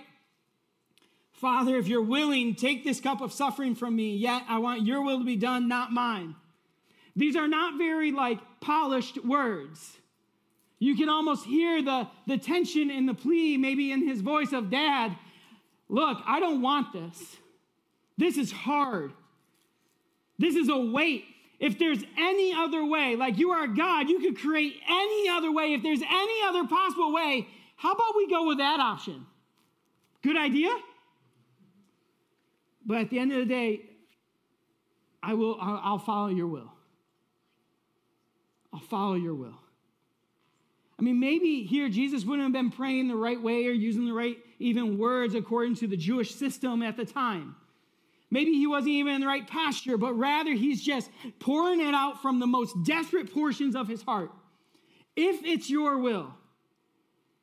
Father, 1.32 1.78
if 1.78 1.88
you're 1.88 2.02
willing, 2.02 2.56
take 2.56 2.84
this 2.84 3.02
cup 3.02 3.22
of 3.22 3.34
suffering 3.34 3.76
from 3.76 3.96
me, 3.96 4.16
yet 4.16 4.44
I 4.48 4.60
want 4.60 4.86
your 4.86 5.02
will 5.02 5.20
to 5.20 5.26
be 5.26 5.36
done, 5.36 5.68
not 5.68 5.92
mine. 5.92 6.36
These 7.16 7.36
are 7.36 7.48
not 7.48 7.78
very 7.78 8.12
like 8.12 8.40
polished 8.62 9.24
words. 9.24 9.98
You 10.80 10.96
can 10.96 11.10
almost 11.10 11.46
hear 11.46 11.82
the, 11.82 12.08
the 12.28 12.38
tension 12.38 12.90
in 12.90 13.06
the 13.06 13.14
plea, 13.14 13.58
maybe 13.58 13.92
in 13.92 14.06
his 14.08 14.22
voice 14.22 14.52
of, 14.52 14.70
Dad, 14.70 15.16
look, 15.88 16.18
I 16.26 16.40
don't 16.40 16.62
want 16.62 16.92
this. 16.92 17.38
This 18.18 18.38
is 18.38 18.52
hard. 18.52 19.14
This 20.38 20.56
is 20.56 20.70
a 20.70 20.78
weight 20.78 21.26
if 21.64 21.80
there's 21.80 22.04
any 22.18 22.54
other 22.54 22.86
way, 22.86 23.16
like 23.16 23.38
you 23.38 23.52
are 23.52 23.68
God, 23.68 24.10
you 24.10 24.20
could 24.20 24.38
create 24.38 24.76
any 24.86 25.30
other 25.30 25.50
way. 25.50 25.74
If 25.74 25.82
there's 25.82 26.02
any 26.02 26.42
other 26.46 26.68
possible 26.68 27.14
way, 27.14 27.48
how 27.78 27.94
about 27.94 28.18
we 28.18 28.30
go 28.30 28.46
with 28.46 28.58
that 28.58 28.82
option? 28.82 29.26
Good 30.24 30.36
idea? 30.36 30.76
But 32.86 32.98
at 32.98 33.10
the 33.10 33.18
end 33.18 33.32
of 33.32 33.38
the 33.38 33.46
day, 33.46 33.82
I 35.24 35.36
will 35.36 35.58
I'll 35.62 36.00
follow 36.00 36.28
your 36.28 36.48
will. 36.48 36.70
I'll 38.74 38.82
follow 38.82 39.14
your 39.14 39.34
will. 39.34 39.58
I 41.00 41.02
mean, 41.02 41.18
maybe 41.18 41.64
here 41.64 41.88
Jesus 41.88 42.26
wouldn't 42.26 42.44
have 42.44 42.52
been 42.52 42.72
praying 42.72 43.08
the 43.08 43.16
right 43.16 43.42
way 43.42 43.68
or 43.68 43.72
using 43.72 44.06
the 44.06 44.12
right 44.12 44.38
even 44.60 44.98
words 44.98 45.34
according 45.34 45.76
to 45.76 45.88
the 45.88 45.96
Jewish 45.96 46.36
system 46.36 46.84
at 46.84 46.98
the 46.98 47.06
time. 47.06 47.56
Maybe 48.34 48.54
he 48.54 48.66
wasn't 48.66 48.94
even 48.94 49.14
in 49.14 49.22
the 49.22 49.28
right 49.28 49.48
posture, 49.48 49.96
but 49.96 50.14
rather 50.14 50.54
he's 50.54 50.82
just 50.82 51.12
pouring 51.38 51.80
it 51.80 51.94
out 51.94 52.20
from 52.20 52.40
the 52.40 52.48
most 52.48 52.76
desperate 52.84 53.32
portions 53.32 53.76
of 53.76 53.88
his 53.88 54.02
heart. 54.02 54.32
If 55.16 55.46
it's 55.46 55.70
your 55.70 56.00
will, 56.00 56.34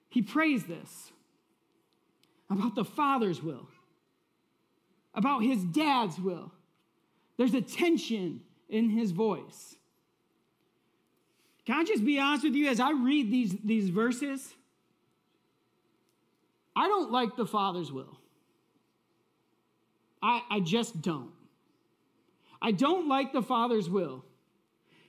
he 0.08 0.20
prays 0.20 0.64
this 0.64 1.12
about 2.50 2.74
the 2.74 2.84
Father's 2.84 3.40
will, 3.40 3.68
about 5.14 5.44
his 5.44 5.62
dad's 5.62 6.18
will. 6.18 6.50
There's 7.36 7.54
a 7.54 7.62
tension 7.62 8.40
in 8.68 8.90
his 8.90 9.12
voice. 9.12 9.76
Can 11.66 11.76
I 11.76 11.84
just 11.84 12.04
be 12.04 12.18
honest 12.18 12.42
with 12.42 12.56
you 12.56 12.66
as 12.66 12.80
I 12.80 12.90
read 12.90 13.30
these, 13.30 13.56
these 13.62 13.90
verses? 13.90 14.52
I 16.74 16.88
don't 16.88 17.12
like 17.12 17.36
the 17.36 17.46
Father's 17.46 17.92
will. 17.92 18.19
I, 20.22 20.42
I 20.50 20.60
just 20.60 21.00
don't. 21.00 21.32
I 22.62 22.72
don't 22.72 23.08
like 23.08 23.32
the 23.32 23.42
Father's 23.42 23.88
will 23.88 24.24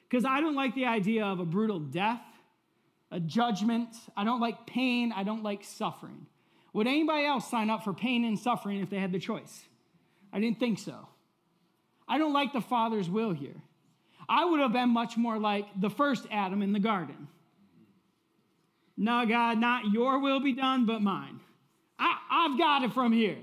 because 0.09 0.25
I 0.25 0.41
don't 0.41 0.55
like 0.55 0.75
the 0.75 0.85
idea 0.85 1.25
of 1.25 1.39
a 1.39 1.45
brutal 1.45 1.79
death, 1.79 2.21
a 3.11 3.19
judgment. 3.19 3.89
I 4.15 4.23
don't 4.23 4.39
like 4.39 4.65
pain. 4.65 5.13
I 5.15 5.23
don't 5.23 5.43
like 5.43 5.63
suffering. 5.63 6.25
Would 6.73 6.87
anybody 6.87 7.25
else 7.25 7.49
sign 7.49 7.69
up 7.69 7.83
for 7.83 7.93
pain 7.93 8.23
and 8.23 8.39
suffering 8.39 8.79
if 8.79 8.89
they 8.89 8.99
had 8.99 9.11
the 9.11 9.19
choice? 9.19 9.65
I 10.31 10.39
didn't 10.39 10.59
think 10.59 10.79
so. 10.79 11.09
I 12.07 12.17
don't 12.17 12.33
like 12.33 12.53
the 12.53 12.61
Father's 12.61 13.09
will 13.09 13.31
here. 13.31 13.55
I 14.29 14.45
would 14.45 14.61
have 14.61 14.71
been 14.71 14.89
much 14.89 15.17
more 15.17 15.37
like 15.37 15.67
the 15.79 15.89
first 15.89 16.25
Adam 16.31 16.61
in 16.61 16.71
the 16.71 16.79
garden. 16.79 17.27
No, 18.95 19.25
God, 19.25 19.57
not 19.57 19.91
your 19.91 20.19
will 20.19 20.39
be 20.39 20.53
done, 20.53 20.85
but 20.85 21.01
mine. 21.01 21.39
I, 21.97 22.17
I've 22.29 22.57
got 22.57 22.83
it 22.83 22.93
from 22.93 23.11
here, 23.11 23.39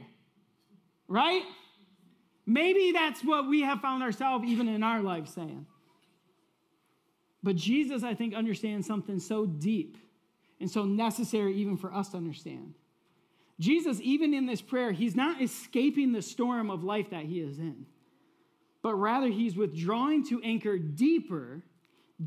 right? 1.08 1.42
Maybe 2.46 2.92
that's 2.92 3.22
what 3.24 3.48
we 3.48 3.62
have 3.62 3.80
found 3.80 4.02
ourselves 4.02 4.44
even 4.46 4.68
in 4.68 4.82
our 4.82 5.02
life 5.02 5.28
saying. 5.28 5.66
But 7.42 7.56
Jesus, 7.56 8.02
I 8.02 8.14
think, 8.14 8.34
understands 8.34 8.86
something 8.86 9.18
so 9.18 9.46
deep 9.46 9.96
and 10.60 10.70
so 10.70 10.84
necessary 10.84 11.54
even 11.56 11.76
for 11.76 11.92
us 11.92 12.10
to 12.10 12.16
understand. 12.16 12.74
Jesus, 13.60 14.00
even 14.02 14.34
in 14.34 14.46
this 14.46 14.60
prayer, 14.60 14.92
he's 14.92 15.16
not 15.16 15.42
escaping 15.42 16.12
the 16.12 16.22
storm 16.22 16.70
of 16.70 16.84
life 16.84 17.10
that 17.10 17.24
he 17.24 17.40
is 17.40 17.58
in 17.58 17.86
but 18.82 18.94
rather 18.94 19.28
he's 19.28 19.56
withdrawing 19.56 20.26
to 20.28 20.40
anchor 20.42 20.78
deeper, 20.78 21.62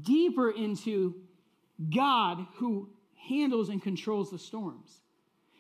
deeper 0.02 0.52
into 0.52 1.16
God 1.94 2.46
who 2.56 2.90
handles 3.30 3.70
and 3.70 3.82
controls 3.82 4.32
the 4.32 4.40
storms. 4.40 5.02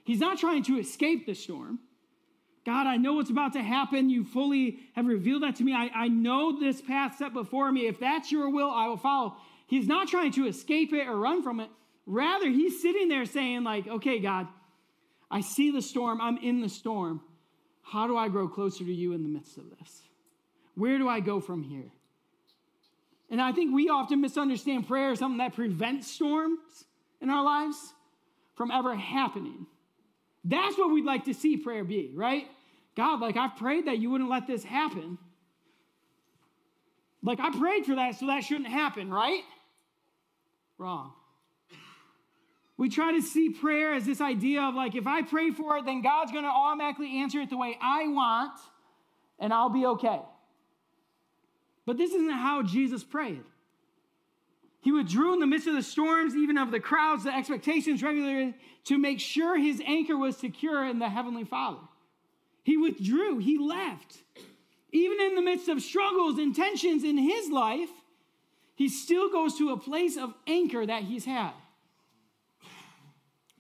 He's 0.04 0.20
not 0.20 0.38
trying 0.38 0.64
to 0.64 0.78
escape 0.78 1.26
the 1.26 1.34
storm. 1.34 1.80
God, 2.66 2.86
I 2.86 2.98
know 2.98 3.14
what's 3.14 3.32
about 3.32 3.54
to 3.54 3.62
happen. 3.62 4.10
You 4.10 4.24
fully 4.24 4.80
have 4.94 5.08
revealed 5.08 5.44
that 5.44 5.56
to 5.58 5.64
me. 5.64 5.74
I, 5.74 5.90
I 5.94 6.08
know 6.08 6.60
this 6.60 6.82
path 6.82 7.16
set 7.18 7.34
before 7.34 7.72
me. 7.72 7.88
If 7.88 8.00
that's 8.00 8.32
your 8.32 8.50
will, 8.50 8.70
I 8.70 8.88
will 8.88 8.98
follow. 8.98 9.36
He's 9.66 9.88
not 9.88 10.08
trying 10.08 10.32
to 10.34 10.48
escape 10.48 10.94
it 10.94 11.08
or 11.08 11.16
run 11.16 11.42
from 11.42 11.60
it. 11.60 11.70
Rather, 12.06 12.48
he's 12.48 12.82
sitting 12.82 13.08
there 13.08 13.26
saying, 13.26 13.64
like, 13.64 13.88
okay, 13.88 14.20
God, 14.20 14.48
I 15.30 15.42
see 15.42 15.72
the 15.72 15.82
storm. 15.82 16.22
I'm 16.22 16.38
in 16.38 16.62
the 16.62 16.70
storm. 16.70 17.22
How 17.82 18.06
do 18.06 18.16
I 18.16 18.28
grow 18.28 18.48
closer 18.48 18.84
to 18.84 18.94
you 18.94 19.14
in 19.14 19.24
the 19.24 19.30
midst 19.30 19.58
of 19.58 19.64
this? 19.80 20.02
Where 20.76 20.98
do 20.98 21.10
I 21.10 21.20
go 21.20 21.40
from 21.40 21.64
here? 21.64 21.92
And 23.30 23.42
I 23.42 23.54
think 23.54 23.74
we 23.74 23.90
often 23.90 24.22
misunderstand 24.22 24.88
prayer 24.88 25.12
as 25.12 25.20
something 25.20 25.38
that 25.38 25.56
prevents 25.56 26.12
storms 26.12 26.86
in 27.22 27.30
our 27.30 27.44
lives 27.44 27.94
from 28.56 28.72
ever 28.72 28.96
happening. 28.96 29.66
That's 30.44 30.78
what 30.78 30.92
we'd 30.92 31.06
like 31.06 31.26
to 31.26 31.34
see 31.34 31.58
prayer 31.58 31.84
be, 31.84 32.12
right? 32.16 32.48
God, 32.96 33.20
like 33.20 33.38
I've 33.38 33.56
prayed 33.56 33.88
that 33.88 34.00
you 34.00 34.10
wouldn't 34.10 34.30
let 34.30 34.48
this 34.48 34.64
happen. 34.64 35.18
Like 37.24 37.40
I 37.40 37.52
prayed 37.58 37.86
for 37.86 37.96
that, 37.96 38.16
so 38.16 38.28
that 38.28 38.44
shouldn't 38.44 38.68
happen, 38.68 39.12
right? 39.12 39.44
Wrong. 40.78 41.14
We 42.78 42.90
try 42.90 43.12
to 43.12 43.22
see 43.22 43.52
prayer 43.52 43.94
as 43.94 44.06
this 44.06 44.20
idea 44.20 44.64
of 44.64 44.74
like, 44.74 44.96
if 44.96 45.06
I 45.06 45.22
pray 45.22 45.52
for 45.52 45.78
it, 45.78 45.86
then 45.86 46.02
God's 46.02 46.32
going 46.32 46.46
to 46.46 46.50
automatically 46.50 47.20
answer 47.20 47.40
it 47.42 47.52
the 47.52 47.58
way 47.58 47.78
I 47.80 48.08
want, 48.08 48.60
and 49.38 49.54
I'll 49.54 49.70
be 49.70 49.86
okay. 49.86 50.20
But 51.86 51.98
this 51.98 52.12
isn't 52.12 52.32
how 52.32 52.64
Jesus 52.64 53.04
prayed. 53.04 53.44
He 54.82 54.92
withdrew 54.92 55.34
in 55.34 55.40
the 55.40 55.48
midst 55.48 55.68
of 55.68 55.76
the 55.76 55.84
storms, 55.84 56.36
even 56.36 56.58
of 56.58 56.72
the 56.72 56.80
crowds, 56.80 57.24
the 57.24 57.36
expectations 57.36 58.02
regularly, 58.02 58.56
to 58.86 58.98
make 58.98 59.20
sure 59.20 59.58
his 59.58 59.82
anchor 59.86 60.18
was 60.18 60.36
secure 60.38 60.86
in 60.88 60.98
the 60.98 61.10
Heavenly 61.10 61.44
Father. 61.44 61.78
He 62.64 62.78
withdrew, 62.78 63.38
he 63.38 63.58
left. 63.58 64.18
Even 64.92 65.22
in 65.22 65.36
the 65.36 65.42
midst 65.42 65.70
of 65.70 65.82
struggles 65.82 66.38
and 66.38 66.56
tensions 66.56 67.04
in 67.04 67.18
his 67.18 67.50
life, 67.50 67.90
he 68.76 68.90
still 68.90 69.32
goes 69.32 69.58
to 69.60 69.70
a 69.70 69.78
place 69.78 70.18
of 70.18 70.34
anchor 70.48 70.86
that 70.86 71.04
he's 71.04 71.26
had. 71.26 71.54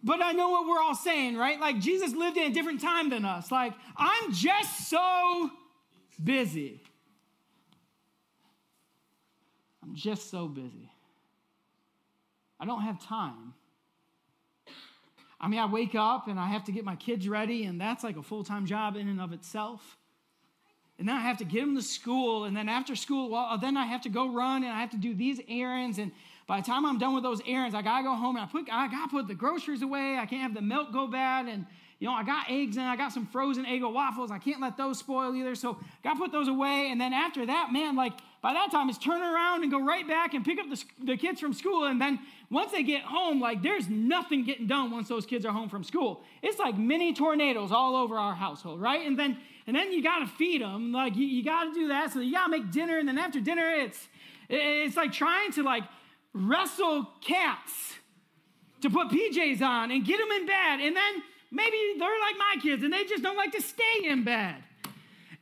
But 0.03 0.21
I 0.23 0.31
know 0.31 0.49
what 0.49 0.67
we're 0.67 0.81
all 0.81 0.95
saying, 0.95 1.37
right? 1.37 1.59
Like 1.59 1.79
Jesus 1.79 2.13
lived 2.13 2.37
in 2.37 2.51
a 2.51 2.53
different 2.53 2.81
time 2.81 3.11
than 3.11 3.23
us. 3.23 3.51
Like, 3.51 3.73
I'm 3.95 4.33
just 4.33 4.89
so 4.89 5.51
busy. 6.23 6.81
I'm 9.83 9.95
just 9.95 10.31
so 10.31 10.47
busy. 10.47 10.90
I 12.61 12.65
don't 12.65 12.81
have 12.81 13.03
time. 13.03 13.55
I 15.39 15.47
mean, 15.47 15.59
I 15.59 15.65
wake 15.65 15.95
up 15.95 16.27
and 16.27 16.39
I 16.39 16.45
have 16.47 16.63
to 16.65 16.71
get 16.71 16.85
my 16.85 16.95
kids 16.95 17.27
ready, 17.27 17.65
and 17.65 17.81
that's 17.81 18.03
like 18.03 18.17
a 18.17 18.21
full 18.21 18.43
time 18.43 18.67
job 18.67 18.95
in 18.95 19.07
and 19.07 19.19
of 19.19 19.33
itself. 19.33 19.97
And 20.99 21.09
then 21.09 21.15
I 21.15 21.21
have 21.21 21.39
to 21.39 21.43
get 21.43 21.61
them 21.61 21.75
to 21.75 21.81
school, 21.81 22.43
and 22.43 22.55
then 22.55 22.69
after 22.69 22.95
school, 22.95 23.31
well, 23.31 23.47
uh, 23.49 23.57
then 23.57 23.75
I 23.75 23.87
have 23.87 24.01
to 24.01 24.09
go 24.09 24.31
run 24.31 24.63
and 24.63 24.71
I 24.71 24.79
have 24.79 24.91
to 24.91 24.97
do 24.97 25.15
these 25.15 25.41
errands. 25.49 25.97
And 25.97 26.11
by 26.45 26.61
the 26.61 26.67
time 26.67 26.85
I'm 26.85 26.99
done 26.99 27.15
with 27.15 27.23
those 27.23 27.41
errands, 27.47 27.73
I 27.73 27.81
gotta 27.81 28.03
go 28.03 28.13
home 28.13 28.35
and 28.35 28.45
I 28.45 28.47
put 28.47 28.71
I 28.71 28.87
gotta 28.87 29.09
put 29.09 29.27
the 29.27 29.33
groceries 29.33 29.81
away. 29.81 30.17
I 30.19 30.27
can't 30.27 30.43
have 30.43 30.53
the 30.53 30.61
milk 30.61 30.93
go 30.93 31.07
bad, 31.07 31.47
and 31.47 31.65
you 32.01 32.07
know, 32.07 32.13
I 32.13 32.23
got 32.23 32.49
eggs 32.49 32.77
and 32.77 32.85
I 32.87 32.95
got 32.95 33.11
some 33.11 33.27
frozen 33.27 33.63
egg 33.65 33.83
waffles. 33.83 34.31
I 34.31 34.39
can't 34.39 34.59
let 34.59 34.75
those 34.75 34.97
spoil 34.97 35.35
either. 35.35 35.53
So 35.53 35.77
got 36.03 36.13
to 36.13 36.19
put 36.19 36.31
those 36.31 36.47
away. 36.47 36.89
And 36.89 36.99
then 36.99 37.13
after 37.13 37.45
that, 37.45 37.71
man, 37.71 37.95
like 37.95 38.13
by 38.41 38.53
that 38.53 38.71
time, 38.71 38.89
it's 38.89 38.97
turn 38.97 39.21
around 39.21 39.63
and 39.63 39.71
go 39.71 39.83
right 39.83 40.07
back 40.07 40.33
and 40.33 40.43
pick 40.43 40.59
up 40.59 40.69
the, 40.69 40.83
the 41.03 41.17
kids 41.17 41.39
from 41.39 41.53
school. 41.53 41.85
And 41.85 42.01
then 42.01 42.19
once 42.49 42.71
they 42.71 42.83
get 42.83 43.03
home, 43.03 43.39
like 43.39 43.61
there's 43.61 43.87
nothing 43.87 44.43
getting 44.43 44.67
done 44.67 44.91
once 44.91 45.07
those 45.07 45.25
kids 45.25 45.45
are 45.45 45.51
home 45.51 45.69
from 45.69 45.83
school. 45.83 46.23
It's 46.41 46.57
like 46.57 46.77
mini 46.77 47.13
tornadoes 47.13 47.71
all 47.71 47.95
over 47.95 48.17
our 48.17 48.33
household, 48.33 48.81
right? 48.81 49.05
And 49.05 49.17
then 49.17 49.37
and 49.67 49.75
then 49.75 49.91
you 49.91 50.01
got 50.01 50.19
to 50.19 50.27
feed 50.27 50.61
them. 50.61 50.91
Like 50.91 51.15
you, 51.15 51.25
you 51.25 51.43
got 51.43 51.65
to 51.65 51.73
do 51.73 51.87
that. 51.89 52.11
So 52.11 52.19
you 52.19 52.33
got 52.33 52.45
to 52.45 52.51
make 52.51 52.71
dinner. 52.71 52.97
And 52.97 53.07
then 53.07 53.17
after 53.17 53.39
dinner, 53.39 53.69
it's 53.69 54.07
it's 54.49 54.97
like 54.97 55.11
trying 55.11 55.51
to 55.53 55.63
like 55.63 55.83
wrestle 56.33 57.09
cats 57.21 57.93
to 58.81 58.89
put 58.89 59.09
PJs 59.09 59.61
on 59.61 59.91
and 59.91 60.03
get 60.03 60.17
them 60.17 60.31
in 60.31 60.47
bed. 60.47 60.79
And 60.79 60.95
then 60.95 61.23
Maybe 61.51 61.77
they're 61.99 62.19
like 62.21 62.37
my 62.37 62.55
kids 62.61 62.83
and 62.83 62.93
they 62.93 63.03
just 63.03 63.21
don't 63.21 63.35
like 63.35 63.51
to 63.51 63.61
stay 63.61 64.05
in 64.05 64.23
bed. 64.23 64.55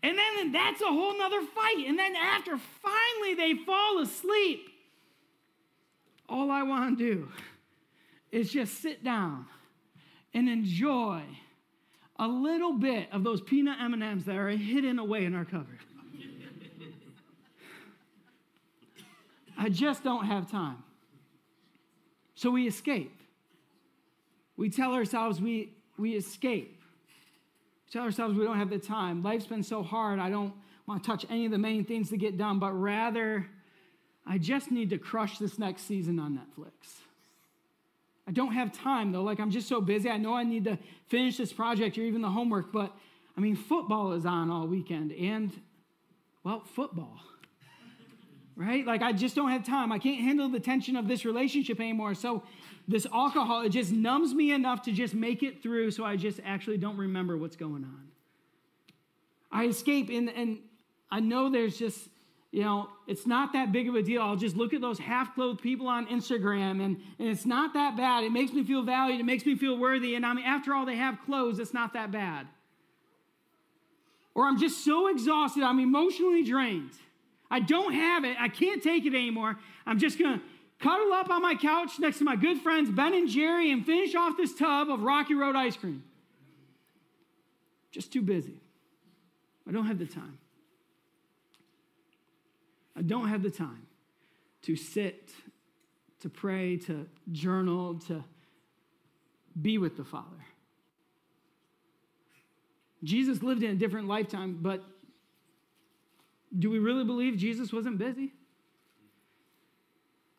And 0.01 0.18
then 0.18 0.51
that's 0.51 0.82
a 0.82 0.88
whole 0.88 1.18
nother 1.18 1.41
fight. 1.41 1.86
And 1.88 2.00
then 2.00 2.15
after 2.15 2.58
finally 2.58 3.34
they 3.36 3.63
fall 3.65 4.00
asleep, 4.00 4.70
all 6.27 6.51
I 6.51 6.63
want 6.63 6.98
to 6.98 7.03
do 7.03 7.29
is 8.32 8.51
just 8.51 8.82
sit 8.82 9.03
down 9.03 9.46
and 10.34 10.48
enjoy 10.48 11.24
a 12.18 12.27
little 12.27 12.74
bit 12.74 13.08
of 13.12 13.24
those 13.24 13.41
peanut 13.41 13.77
M&Ms 13.82 14.25
that 14.25 14.36
are 14.36 14.50
hidden 14.50 15.00
away 15.00 15.25
in 15.25 15.36
our 15.36 15.46
cupboard. 15.46 15.79
I 19.58 19.68
just 19.68 20.03
don't 20.03 20.25
have 20.25 20.50
time. 20.50 20.84
So 22.36 22.51
we 22.51 22.68
escape. 22.68 23.13
We 24.56 24.70
tell 24.70 24.94
ourselves 24.94 25.41
we 25.41 25.74
we 25.98 26.15
escape. 26.15 26.78
Tell 27.91 28.03
ourselves 28.03 28.38
we 28.38 28.46
don't 28.46 28.58
have 28.58 28.69
the 28.69 28.77
time. 28.77 29.24
Life's 29.24 29.48
been 29.48 29.63
so 29.63 29.81
hard, 29.81 30.19
I 30.19 30.29
don't 30.29 30.53
want 30.86 31.03
to 31.03 31.08
touch 31.08 31.25
any 31.29 31.46
of 31.46 31.51
the 31.51 31.58
main 31.58 31.86
things 31.86 32.10
to 32.10 32.17
get 32.17 32.38
done, 32.38 32.60
but 32.60 32.72
rather, 32.74 33.48
I 34.25 34.38
just 34.38 34.72
need 34.72 34.89
to 34.91 34.98
crush 34.98 35.38
this 35.38 35.58
next 35.58 35.84
season 35.84 36.19
on 36.19 36.38
Netflix. 36.38 37.01
I 38.27 38.31
don't 38.31 38.53
have 38.53 38.72
time 38.72 39.12
though. 39.12 39.24
Like, 39.24 39.39
I'm 39.39 39.50
just 39.50 39.67
so 39.67 39.81
busy. 39.81 40.08
I 40.10 40.17
know 40.17 40.36
I 40.36 40.43
need 40.43 40.65
to 40.65 40.77
finish 41.08 41.38
this 41.38 41.51
project 41.51 41.98
or 41.98 42.01
even 42.01 42.22
the 42.22 42.29
homework, 42.29 42.72
but 42.72 42.96
I 43.36 43.41
mean, 43.41 43.55
football 43.55 44.13
is 44.13 44.25
on 44.25 44.51
all 44.51 44.67
weekend 44.67 45.12
and, 45.13 45.51
well, 46.43 46.62
football. 46.75 47.19
Right? 48.60 48.86
Like 48.86 49.01
I 49.01 49.13
just 49.13 49.36
don't 49.36 49.50
have 49.51 49.66
time. 49.66 49.94
I 49.94 50.00
can't 50.00 50.20
handle 50.20 50.50
the 50.50 50.60
tension 50.60 50.98
of 50.98 51.08
this 51.08 51.24
relationship 51.24 51.80
anymore. 51.80 52.13
So 52.13 52.44
this 52.89 53.08
alcohol, 53.12 53.62
it 53.62 53.70
just 53.70 53.92
numbs 53.92 54.34
me 54.34 54.51
enough 54.51 54.82
to 54.84 54.92
just 54.92 55.13
make 55.13 55.44
it 55.44 55.63
through 55.63 55.92
so 55.92 56.04
I 56.04 56.18
just 56.18 56.42
actually 56.44 56.78
don't 56.78 56.98
remember 56.98 57.38
what's 57.38 57.56
going 57.56 57.86
on. 57.86 58.10
I 59.50 59.68
escape, 59.68 60.10
and, 60.10 60.30
and 60.30 60.60
I 61.10 61.22
know 61.22 61.50
there's 61.50 61.80
just, 61.80 62.10
you 62.51 62.63
know, 62.63 62.89
it's 63.08 63.25
not 63.25 63.54
that 63.54 63.72
big 63.72 63.88
of 63.88 63.96
a 63.96 64.04
deal. 64.04 64.22
I'll 64.22 64.36
just 64.36 64.58
look 64.58 64.74
at 64.74 64.82
those 64.82 65.00
half 65.00 65.34
clothed 65.36 65.62
people 65.62 65.88
on 65.88 66.08
Instagram, 66.08 66.84
and, 66.84 66.98
and 67.18 67.30
it's 67.30 67.46
not 67.46 67.74
that 67.75 67.96
bad. 67.96 68.25
It 68.25 68.32
makes 68.32 68.51
me 68.51 68.66
feel 68.66 68.84
valued, 68.84 69.22
it 69.22 69.25
makes 69.25 69.46
me 69.46 69.56
feel 69.56 69.78
worthy. 69.78 70.16
And 70.16 70.25
I 70.25 70.34
mean, 70.34 70.46
after 70.46 70.74
all, 70.74 70.86
they 70.86 70.98
have 70.98 71.18
clothes, 71.25 71.60
it's 71.60 71.74
not 71.74 71.94
that 71.94 72.12
bad. 72.12 72.46
Or 74.36 74.46
I'm 74.46 74.60
just 74.60 74.84
so 74.84 75.08
exhausted, 75.08 75.63
I'm 75.63 75.80
emotionally 75.80 76.44
drained. 76.44 76.92
I 77.51 77.60
don't 77.60 77.94
have 77.94 78.24
it, 78.24 78.38
I 78.39 78.48
can't 78.48 78.82
take 78.82 79.06
it 79.06 79.13
anymore. 79.13 79.58
I'm 79.86 80.00
just 80.00 80.20
gonna 80.20 80.41
cuddle 80.79 81.13
up 81.13 81.29
on 81.29 81.41
my 81.41 81.56
couch 81.56 82.00
next 82.00 82.20
to 82.20 82.24
my 82.24 82.36
good 82.36 82.60
friends 82.62 82.89
Ben 82.89 83.13
and 83.13 83.27
Jerry 83.27 83.72
and 83.72 83.86
finish 83.86 84.15
off 84.15 84.38
this 84.38 84.53
tub 84.53 84.89
of 84.89 85.01
Rocky 85.01 85.34
Road 85.34 85.56
ice 85.56 85.75
cream. 85.75 86.03
Just 87.91 88.13
too 88.13 88.22
busy. 88.22 88.62
I 89.68 89.72
don't 89.72 89.86
have 89.86 90.00
the 90.00 90.06
time. 90.06 90.38
I 92.96 93.01
don't 93.01 93.29
have 93.29 93.44
the 93.44 93.51
time 93.51 93.88
to 94.63 94.75
sit, 94.75 95.32
to 96.20 96.29
pray, 96.29 96.77
to 96.77 97.08
journal, 97.32 98.00
to 98.08 98.24
be 99.60 99.77
with 99.77 99.96
the 99.96 100.03
Father. 100.03 100.46
Jesus 103.03 103.41
lived 103.41 103.63
in 103.63 103.72
a 103.72 103.75
different 103.75 104.08
lifetime, 104.08 104.60
but 104.62 104.84
do 106.58 106.70
we 106.70 106.79
really 106.79 107.03
believe 107.03 107.38
Jesus 107.38 107.72
wasn't 107.72 107.98
busy? 107.98 108.34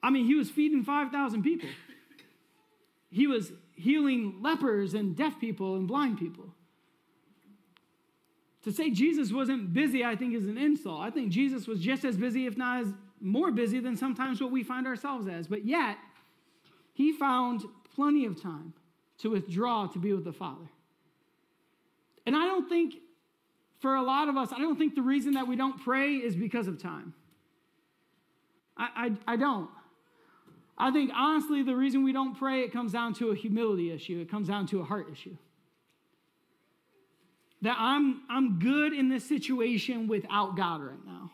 I 0.02 0.10
mean, 0.10 0.26
he 0.26 0.34
was 0.34 0.50
feeding 0.50 0.82
5,000 0.82 1.42
people. 1.42 1.68
He 3.10 3.26
was 3.26 3.52
healing 3.74 4.40
lepers 4.40 4.94
and 4.94 5.16
deaf 5.16 5.38
people 5.40 5.76
and 5.76 5.86
blind 5.86 6.18
people. 6.18 6.54
To 8.64 8.72
say 8.72 8.90
Jesus 8.90 9.32
wasn't 9.32 9.72
busy, 9.72 10.04
I 10.04 10.16
think, 10.16 10.34
is 10.34 10.46
an 10.46 10.58
insult. 10.58 11.00
I 11.00 11.10
think 11.10 11.30
Jesus 11.30 11.66
was 11.66 11.80
just 11.80 12.04
as 12.04 12.16
busy, 12.16 12.46
if 12.46 12.56
not 12.56 12.82
as 12.82 12.88
more 13.20 13.50
busy, 13.50 13.80
than 13.80 13.96
sometimes 13.96 14.40
what 14.40 14.50
we 14.50 14.62
find 14.62 14.86
ourselves 14.86 15.28
as. 15.28 15.46
But 15.48 15.64
yet, 15.64 15.96
he 16.92 17.12
found 17.12 17.62
plenty 17.94 18.26
of 18.26 18.40
time 18.40 18.74
to 19.18 19.30
withdraw 19.30 19.86
to 19.86 19.98
be 19.98 20.12
with 20.12 20.24
the 20.24 20.32
Father. 20.32 20.68
And 22.26 22.36
I 22.36 22.44
don't 22.44 22.68
think, 22.68 22.94
for 23.80 23.94
a 23.94 24.02
lot 24.02 24.28
of 24.28 24.36
us, 24.36 24.52
I 24.52 24.58
don't 24.58 24.78
think 24.78 24.94
the 24.94 25.02
reason 25.02 25.34
that 25.34 25.48
we 25.48 25.56
don't 25.56 25.82
pray 25.82 26.14
is 26.14 26.36
because 26.36 26.68
of 26.68 26.80
time. 26.80 27.14
I, 28.76 29.16
I, 29.26 29.34
I 29.34 29.36
don't. 29.36 29.68
I 30.78 30.90
think, 30.90 31.10
honestly, 31.14 31.62
the 31.62 31.76
reason 31.76 32.04
we 32.04 32.12
don't 32.12 32.38
pray, 32.38 32.60
it 32.60 32.72
comes 32.72 32.92
down 32.92 33.14
to 33.14 33.30
a 33.30 33.34
humility 33.34 33.90
issue, 33.90 34.20
it 34.20 34.30
comes 34.30 34.48
down 34.48 34.66
to 34.68 34.80
a 34.80 34.84
heart 34.84 35.08
issue 35.12 35.36
that 37.62 37.76
I'm, 37.78 38.22
I'm 38.30 38.58
good 38.58 38.92
in 38.92 39.08
this 39.08 39.24
situation 39.24 40.08
without 40.08 40.56
God 40.56 40.80
right 40.80 41.04
now. 41.04 41.32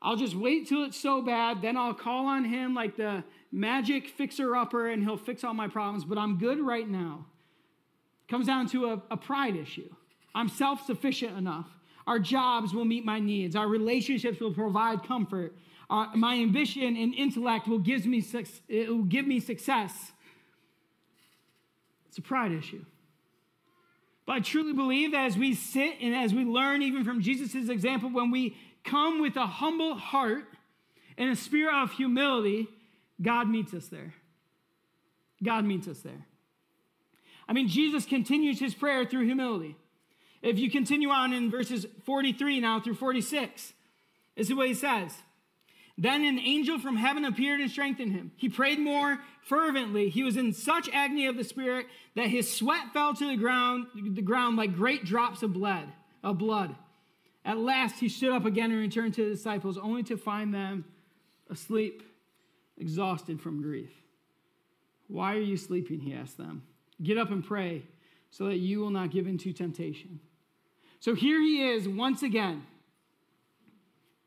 I'll 0.00 0.16
just 0.16 0.34
wait 0.34 0.68
till 0.68 0.84
it's 0.84 0.98
so 0.98 1.22
bad, 1.22 1.62
then 1.62 1.76
I'll 1.76 1.94
call 1.94 2.26
on 2.26 2.44
Him 2.44 2.74
like 2.74 2.96
the 2.96 3.24
magic 3.50 4.08
fixer 4.08 4.54
upper 4.54 4.88
and 4.88 5.02
He'll 5.02 5.16
fix 5.16 5.42
all 5.44 5.54
my 5.54 5.68
problems, 5.68 6.04
but 6.04 6.18
I'm 6.18 6.38
good 6.38 6.60
right 6.60 6.88
now. 6.88 7.26
Comes 8.28 8.46
down 8.46 8.68
to 8.68 8.86
a, 8.86 9.02
a 9.10 9.16
pride 9.16 9.56
issue. 9.56 9.88
I'm 10.36 10.50
self 10.50 10.84
sufficient 10.86 11.36
enough. 11.36 11.66
Our 12.06 12.20
jobs 12.20 12.72
will 12.72 12.84
meet 12.84 13.04
my 13.04 13.18
needs, 13.18 13.56
our 13.56 13.66
relationships 13.66 14.38
will 14.38 14.52
provide 14.52 15.02
comfort. 15.02 15.56
Uh, 15.88 16.06
my 16.14 16.34
ambition 16.34 16.96
and 16.96 17.14
intellect 17.14 17.66
will 17.66 17.78
give 17.78 18.06
me, 18.06 18.24
it 18.68 18.88
will 18.88 19.04
give 19.04 19.26
me 19.26 19.40
success. 19.40 20.12
It's 22.08 22.18
a 22.18 22.22
pride 22.22 22.52
issue. 22.52 22.84
But 24.26 24.32
I 24.34 24.40
truly 24.40 24.72
believe 24.72 25.12
that 25.12 25.26
as 25.26 25.38
we 25.38 25.54
sit 25.54 25.94
and 26.00 26.14
as 26.14 26.34
we 26.34 26.44
learn 26.44 26.82
even 26.82 27.04
from 27.04 27.22
Jesus' 27.22 27.68
example, 27.68 28.10
when 28.10 28.30
we 28.30 28.56
come 28.84 29.20
with 29.20 29.36
a 29.36 29.46
humble 29.46 29.94
heart 29.94 30.44
and 31.16 31.30
a 31.30 31.36
spirit 31.36 31.74
of 31.74 31.92
humility, 31.92 32.68
God 33.22 33.48
meets 33.48 33.72
us 33.72 33.86
there. 33.86 34.12
God 35.42 35.64
meets 35.64 35.86
us 35.86 36.00
there. 36.00 36.26
I 37.48 37.52
mean, 37.52 37.68
Jesus 37.68 38.04
continues 38.04 38.58
his 38.58 38.74
prayer 38.74 39.06
through 39.06 39.24
humility. 39.24 39.76
If 40.46 40.60
you 40.60 40.70
continue 40.70 41.08
on 41.08 41.32
in 41.32 41.50
verses 41.50 41.86
43 42.04 42.60
now 42.60 42.78
through 42.78 42.94
46, 42.94 43.72
this 44.36 44.48
is 44.48 44.54
what 44.54 44.68
he 44.68 44.74
says. 44.74 45.12
Then 45.98 46.24
an 46.24 46.38
angel 46.38 46.78
from 46.78 46.94
heaven 46.94 47.24
appeared 47.24 47.60
and 47.60 47.68
strengthened 47.68 48.12
him. 48.12 48.30
He 48.36 48.48
prayed 48.48 48.78
more 48.78 49.18
fervently. 49.42 50.08
He 50.08 50.22
was 50.22 50.36
in 50.36 50.52
such 50.52 50.88
agony 50.92 51.26
of 51.26 51.36
the 51.36 51.42
spirit 51.42 51.86
that 52.14 52.28
his 52.28 52.52
sweat 52.52 52.92
fell 52.92 53.12
to 53.14 53.26
the 53.26 53.36
ground, 53.36 53.88
the 53.96 54.22
ground 54.22 54.56
like 54.56 54.76
great 54.76 55.04
drops 55.04 55.42
of 55.42 55.52
blood, 55.52 55.88
of 56.22 56.38
blood. 56.38 56.76
At 57.44 57.58
last 57.58 57.98
he 57.98 58.08
stood 58.08 58.30
up 58.30 58.44
again 58.44 58.70
and 58.70 58.78
returned 58.78 59.14
to 59.14 59.24
the 59.24 59.34
disciples, 59.34 59.76
only 59.76 60.04
to 60.04 60.16
find 60.16 60.54
them 60.54 60.84
asleep, 61.50 62.04
exhausted 62.78 63.40
from 63.40 63.62
grief. 63.62 63.90
Why 65.08 65.34
are 65.34 65.40
you 65.40 65.56
sleeping? 65.56 65.98
He 65.98 66.14
asked 66.14 66.36
them. 66.36 66.62
Get 67.02 67.18
up 67.18 67.32
and 67.32 67.44
pray 67.44 67.82
so 68.30 68.46
that 68.46 68.58
you 68.58 68.78
will 68.78 68.90
not 68.90 69.10
give 69.10 69.26
in 69.26 69.38
to 69.38 69.52
temptation. 69.52 70.20
So 71.06 71.14
here 71.14 71.40
he 71.40 71.64
is 71.70 71.86
once 71.86 72.24
again 72.24 72.66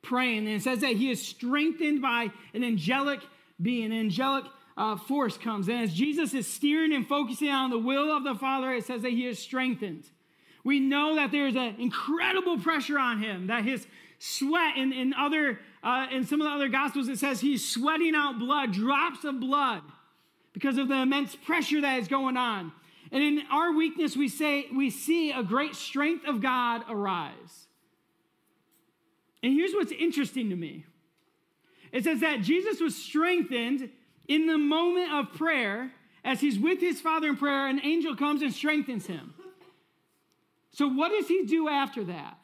praying. 0.01 0.47
And 0.47 0.55
it 0.55 0.61
says 0.61 0.79
that 0.79 0.93
he 0.93 1.11
is 1.11 1.21
strengthened 1.21 2.01
by 2.01 2.31
an 2.53 2.63
angelic 2.63 3.19
being, 3.61 3.91
an 3.91 3.99
angelic 3.99 4.45
uh, 4.77 4.95
force 4.95 5.37
comes. 5.37 5.67
And 5.67 5.83
as 5.83 5.93
Jesus 5.93 6.33
is 6.33 6.47
steering 6.47 6.93
and 6.93 7.05
focusing 7.05 7.49
on 7.49 7.69
the 7.69 7.77
will 7.77 8.15
of 8.15 8.23
the 8.23 8.33
Father, 8.33 8.71
it 8.73 8.85
says 8.85 9.01
that 9.01 9.11
he 9.11 9.27
is 9.27 9.39
strengthened. 9.39 10.05
We 10.63 10.79
know 10.79 11.15
that 11.15 11.33
there's 11.33 11.57
an 11.57 11.75
incredible 11.79 12.57
pressure 12.57 12.97
on 12.97 13.21
him, 13.21 13.47
that 13.47 13.65
his 13.65 13.85
sweat 14.17 14.77
in, 14.77 14.93
in 14.93 15.13
other 15.13 15.59
uh, 15.83 16.07
in 16.13 16.25
some 16.25 16.39
of 16.39 16.47
the 16.47 16.53
other 16.53 16.69
gospels 16.69 17.09
it 17.09 17.19
says 17.19 17.41
he's 17.41 17.69
sweating 17.69 18.15
out 18.15 18.39
blood 18.39 18.71
drops 18.71 19.25
of 19.25 19.41
blood 19.41 19.81
because 20.53 20.77
of 20.77 20.87
the 20.87 20.95
immense 20.95 21.35
pressure 21.35 21.81
that 21.81 21.99
is 21.99 22.07
going 22.07 22.37
on 22.37 22.71
and 23.11 23.23
in 23.23 23.41
our 23.51 23.71
weakness 23.71 24.15
we 24.15 24.27
say 24.27 24.67
we 24.75 24.89
see 24.89 25.31
a 25.31 25.43
great 25.43 25.75
strength 25.75 26.27
of 26.27 26.41
god 26.41 26.83
arise 26.89 27.67
and 29.41 29.53
here's 29.53 29.73
what's 29.73 29.91
interesting 29.91 30.49
to 30.49 30.55
me 30.55 30.85
it 31.91 32.03
says 32.03 32.19
that 32.19 32.41
Jesus 32.41 32.79
was 32.79 32.95
strengthened 32.95 33.89
in 34.27 34.45
the 34.45 34.57
moment 34.57 35.11
of 35.11 35.33
prayer 35.33 35.91
as 36.23 36.39
he's 36.39 36.59
with 36.59 36.79
his 36.79 37.01
Father 37.01 37.29
in 37.29 37.37
prayer, 37.37 37.67
an 37.67 37.81
angel 37.83 38.15
comes 38.15 38.41
and 38.41 38.53
strengthens 38.53 39.07
him. 39.07 39.33
So, 40.71 40.87
what 40.87 41.09
does 41.09 41.27
he 41.27 41.45
do 41.45 41.67
after 41.67 42.03
that? 42.05 42.37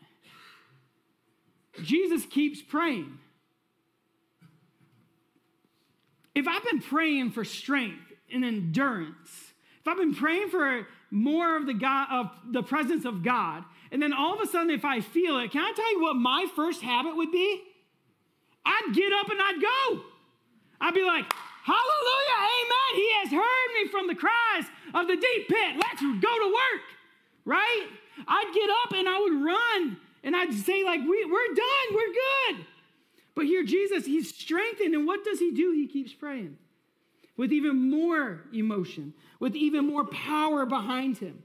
Jesus 1.84 2.26
keeps 2.26 2.62
praying. 2.62 3.20
If 6.34 6.48
I've 6.48 6.64
been 6.64 6.82
praying 6.82 7.32
for 7.32 7.46
strength 7.46 8.14
and 8.34 8.44
endurance, 8.44 9.45
if 9.86 9.92
I've 9.92 9.98
been 9.98 10.16
praying 10.16 10.50
for 10.50 10.88
more 11.12 11.56
of 11.56 11.68
the 11.68 11.74
God 11.76 12.08
of 12.12 12.32
the 12.52 12.64
presence 12.64 13.06
of 13.06 13.22
God, 13.24 13.64
and 13.92 14.02
then 14.02 14.14
all 14.14 14.34
of 14.34 14.42
a 14.42 14.48
sudden, 14.52 14.72
if 14.72 14.84
I 14.84 15.00
feel 15.00 15.38
it, 15.38 15.52
can 15.52 15.62
I 15.62 15.74
tell 15.76 15.92
you 15.92 16.02
what 16.02 16.16
my 16.16 16.48
first 16.56 16.82
habit 16.82 17.16
would 17.16 17.32
be? 17.32 17.62
I'd 18.66 18.94
get 18.96 19.14
up 19.14 19.30
and 19.30 19.40
I'd 19.40 19.62
go. 19.62 20.02
I'd 20.82 20.96
be 20.96 21.04
like, 21.04 21.32
Hallelujah, 21.66 22.40
amen. 22.42 22.96
He 22.96 23.14
has 23.14 23.32
heard 23.32 23.74
me 23.76 23.88
from 23.90 24.08
the 24.08 24.16
cries 24.16 24.66
of 24.96 25.08
the 25.08 25.16
deep 25.16 25.48
pit. 25.48 25.76
Let's 25.76 26.02
go 26.02 26.34
to 26.40 26.48
work, 26.48 26.82
right? 27.46 27.88
I'd 28.28 28.52
get 28.56 28.70
up 28.84 28.92
and 28.92 29.08
I 29.08 29.20
would 29.20 29.46
run 29.46 29.98
and 30.24 30.36
I'd 30.36 30.54
say, 30.54 30.84
like, 30.84 31.02
we, 31.02 31.26
we're 31.26 31.56
done, 31.56 31.94
we're 31.94 32.14
good. 32.14 32.66
But 33.36 33.46
here, 33.46 33.64
Jesus, 33.64 34.06
he's 34.06 34.34
strengthened. 34.34 34.96
And 34.96 35.06
what 35.06 35.24
does 35.24 35.40
he 35.40 35.52
do? 35.52 35.72
He 35.72 35.88
keeps 35.88 36.14
praying 36.14 36.58
with 37.38 37.52
even 37.52 37.90
more 37.90 38.44
emotion, 38.54 39.14
with 39.40 39.56
even 39.56 39.88
more 39.88 40.06
power 40.06 40.66
behind 40.66 41.18
him. 41.18 41.44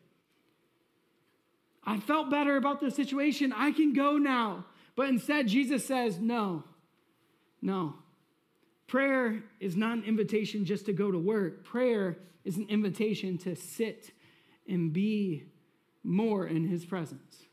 I 1.85 1.99
felt 1.99 2.31
better 2.31 2.57
about 2.57 2.81
the 2.81 2.91
situation. 2.91 3.53
I 3.53 3.73
can 3.73 3.93
go 3.93 4.19
now. 4.19 4.67
But 4.95 5.09
instead, 5.09 5.49
Jesus 5.49 5.87
says, 5.87 6.19
No, 6.19 6.65
no. 7.63 7.95
Prayer 8.87 9.43
is 9.61 9.77
not 9.77 9.99
an 9.99 10.05
invitation 10.05 10.65
just 10.65 10.87
to 10.87 10.93
go 10.93 11.11
to 11.11 11.19
work, 11.19 11.65
prayer 11.65 12.19
is 12.45 12.57
an 12.57 12.67
invitation 12.69 13.39
to 13.39 13.55
sit 13.55 14.11
and 14.69 14.93
be 14.93 15.45
more 16.03 16.47
in 16.47 16.67
his 16.67 16.85
presence. 16.85 17.45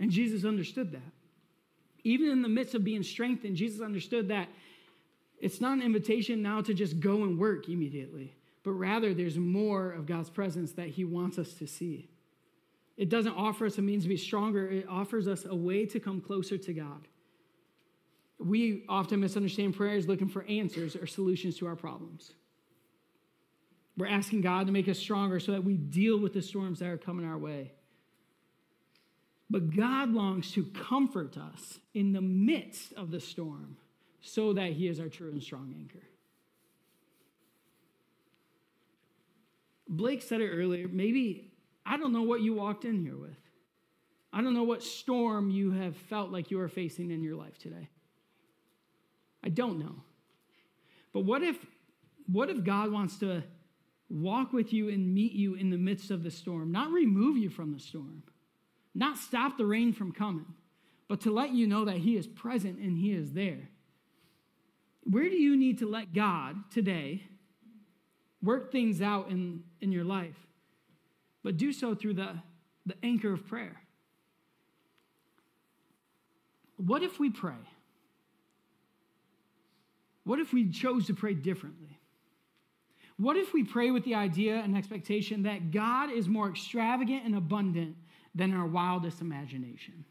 And 0.00 0.10
Jesus 0.10 0.44
understood 0.44 0.92
that. 0.92 1.12
Even 2.04 2.28
in 2.28 2.42
the 2.42 2.48
midst 2.48 2.74
of 2.74 2.84
being 2.84 3.02
strengthened, 3.02 3.56
Jesus 3.56 3.80
understood 3.80 4.28
that 4.28 4.48
it's 5.40 5.60
not 5.60 5.74
an 5.74 5.82
invitation 5.82 6.42
now 6.42 6.62
to 6.62 6.74
just 6.74 7.00
go 7.00 7.22
and 7.22 7.38
work 7.38 7.68
immediately, 7.68 8.36
but 8.62 8.72
rather 8.72 9.12
there's 9.12 9.36
more 9.38 9.90
of 9.92 10.06
God's 10.06 10.30
presence 10.30 10.72
that 10.72 10.88
he 10.88 11.04
wants 11.04 11.38
us 11.38 11.54
to 11.54 11.66
see. 11.66 12.08
It 12.96 13.08
doesn't 13.08 13.34
offer 13.34 13.66
us 13.66 13.78
a 13.78 13.82
means 13.82 14.04
to 14.04 14.08
be 14.08 14.16
stronger, 14.16 14.68
it 14.68 14.86
offers 14.88 15.26
us 15.26 15.44
a 15.44 15.54
way 15.54 15.84
to 15.86 16.00
come 16.00 16.20
closer 16.20 16.56
to 16.58 16.72
God. 16.72 17.08
we 18.38 18.84
often 18.88 19.20
misunderstand 19.20 19.76
prayer 19.76 19.96
as 19.96 20.08
looking 20.08 20.28
for 20.28 20.44
answers 20.44 20.96
or 20.96 21.06
solutions 21.06 21.56
to 21.58 21.66
our 21.66 21.76
problems. 21.76 22.32
We're 23.96 24.08
asking 24.08 24.40
God 24.40 24.66
to 24.66 24.72
make 24.72 24.88
us 24.88 24.98
stronger 24.98 25.38
so 25.38 25.52
that 25.52 25.62
we 25.64 25.76
deal 25.76 26.18
with 26.18 26.32
the 26.32 26.42
storms 26.42 26.80
that 26.80 26.88
are 26.88 26.98
coming 26.98 27.24
our 27.24 27.38
way. 27.38 27.72
But 29.48 29.76
God 29.76 30.10
longs 30.10 30.50
to 30.52 30.64
comfort 30.64 31.36
us 31.36 31.78
in 31.94 32.12
the 32.12 32.20
midst 32.20 32.92
of 32.94 33.10
the 33.12 33.20
storm 33.20 33.76
so 34.24 34.54
that 34.54 34.72
He 34.72 34.88
is 34.88 34.98
our 34.98 35.08
true 35.08 35.30
and 35.30 35.42
strong 35.42 35.74
anchor. 35.78 36.02
Blake 39.86 40.22
said 40.22 40.40
it 40.40 40.48
earlier. 40.48 40.88
Maybe, 40.88 41.52
I 41.84 41.98
don't 41.98 42.12
know 42.12 42.22
what 42.22 42.40
you 42.40 42.54
walked 42.54 42.86
in 42.86 43.02
here 43.02 43.16
with. 43.16 43.36
I 44.32 44.40
don't 44.40 44.54
know 44.54 44.64
what 44.64 44.82
storm 44.82 45.50
you 45.50 45.72
have 45.72 45.94
felt 45.94 46.30
like 46.30 46.50
you 46.50 46.58
are 46.58 46.68
facing 46.68 47.10
in 47.10 47.22
your 47.22 47.36
life 47.36 47.58
today. 47.58 47.88
I 49.44 49.50
don't 49.50 49.78
know. 49.78 49.96
But 51.12 51.20
what 51.20 51.42
if, 51.42 51.56
what 52.26 52.48
if 52.48 52.64
God 52.64 52.90
wants 52.90 53.18
to 53.18 53.44
walk 54.08 54.52
with 54.52 54.72
you 54.72 54.88
and 54.88 55.14
meet 55.14 55.32
you 55.32 55.54
in 55.54 55.68
the 55.70 55.76
midst 55.76 56.10
of 56.10 56.22
the 56.22 56.30
storm, 56.30 56.72
not 56.72 56.90
remove 56.90 57.36
you 57.36 57.50
from 57.50 57.72
the 57.72 57.78
storm, 57.78 58.22
not 58.94 59.18
stop 59.18 59.58
the 59.58 59.66
rain 59.66 59.92
from 59.92 60.12
coming, 60.12 60.46
but 61.08 61.20
to 61.20 61.30
let 61.30 61.50
you 61.50 61.66
know 61.66 61.84
that 61.84 61.98
He 61.98 62.16
is 62.16 62.26
present 62.26 62.78
and 62.78 62.96
He 62.96 63.12
is 63.12 63.34
there? 63.34 63.68
Where 65.04 65.28
do 65.28 65.36
you 65.36 65.56
need 65.56 65.78
to 65.78 65.88
let 65.88 66.14
God 66.14 66.56
today 66.70 67.24
work 68.42 68.72
things 68.72 69.02
out 69.02 69.30
in, 69.30 69.62
in 69.80 69.92
your 69.92 70.04
life? 70.04 70.36
But 71.42 71.56
do 71.56 71.72
so 71.72 71.94
through 71.94 72.14
the, 72.14 72.30
the 72.86 72.94
anchor 73.02 73.32
of 73.32 73.46
prayer. 73.46 73.80
What 76.76 77.02
if 77.02 77.20
we 77.20 77.30
pray? 77.30 77.52
What 80.24 80.38
if 80.38 80.52
we 80.52 80.70
chose 80.70 81.06
to 81.06 81.14
pray 81.14 81.34
differently? 81.34 81.98
What 83.16 83.36
if 83.36 83.52
we 83.52 83.62
pray 83.62 83.90
with 83.90 84.04
the 84.04 84.14
idea 84.14 84.56
and 84.56 84.76
expectation 84.76 85.44
that 85.44 85.70
God 85.70 86.10
is 86.10 86.28
more 86.28 86.48
extravagant 86.48 87.24
and 87.24 87.36
abundant 87.36 87.96
than 88.34 88.52
our 88.52 88.66
wildest 88.66 89.20
imagination? 89.20 90.04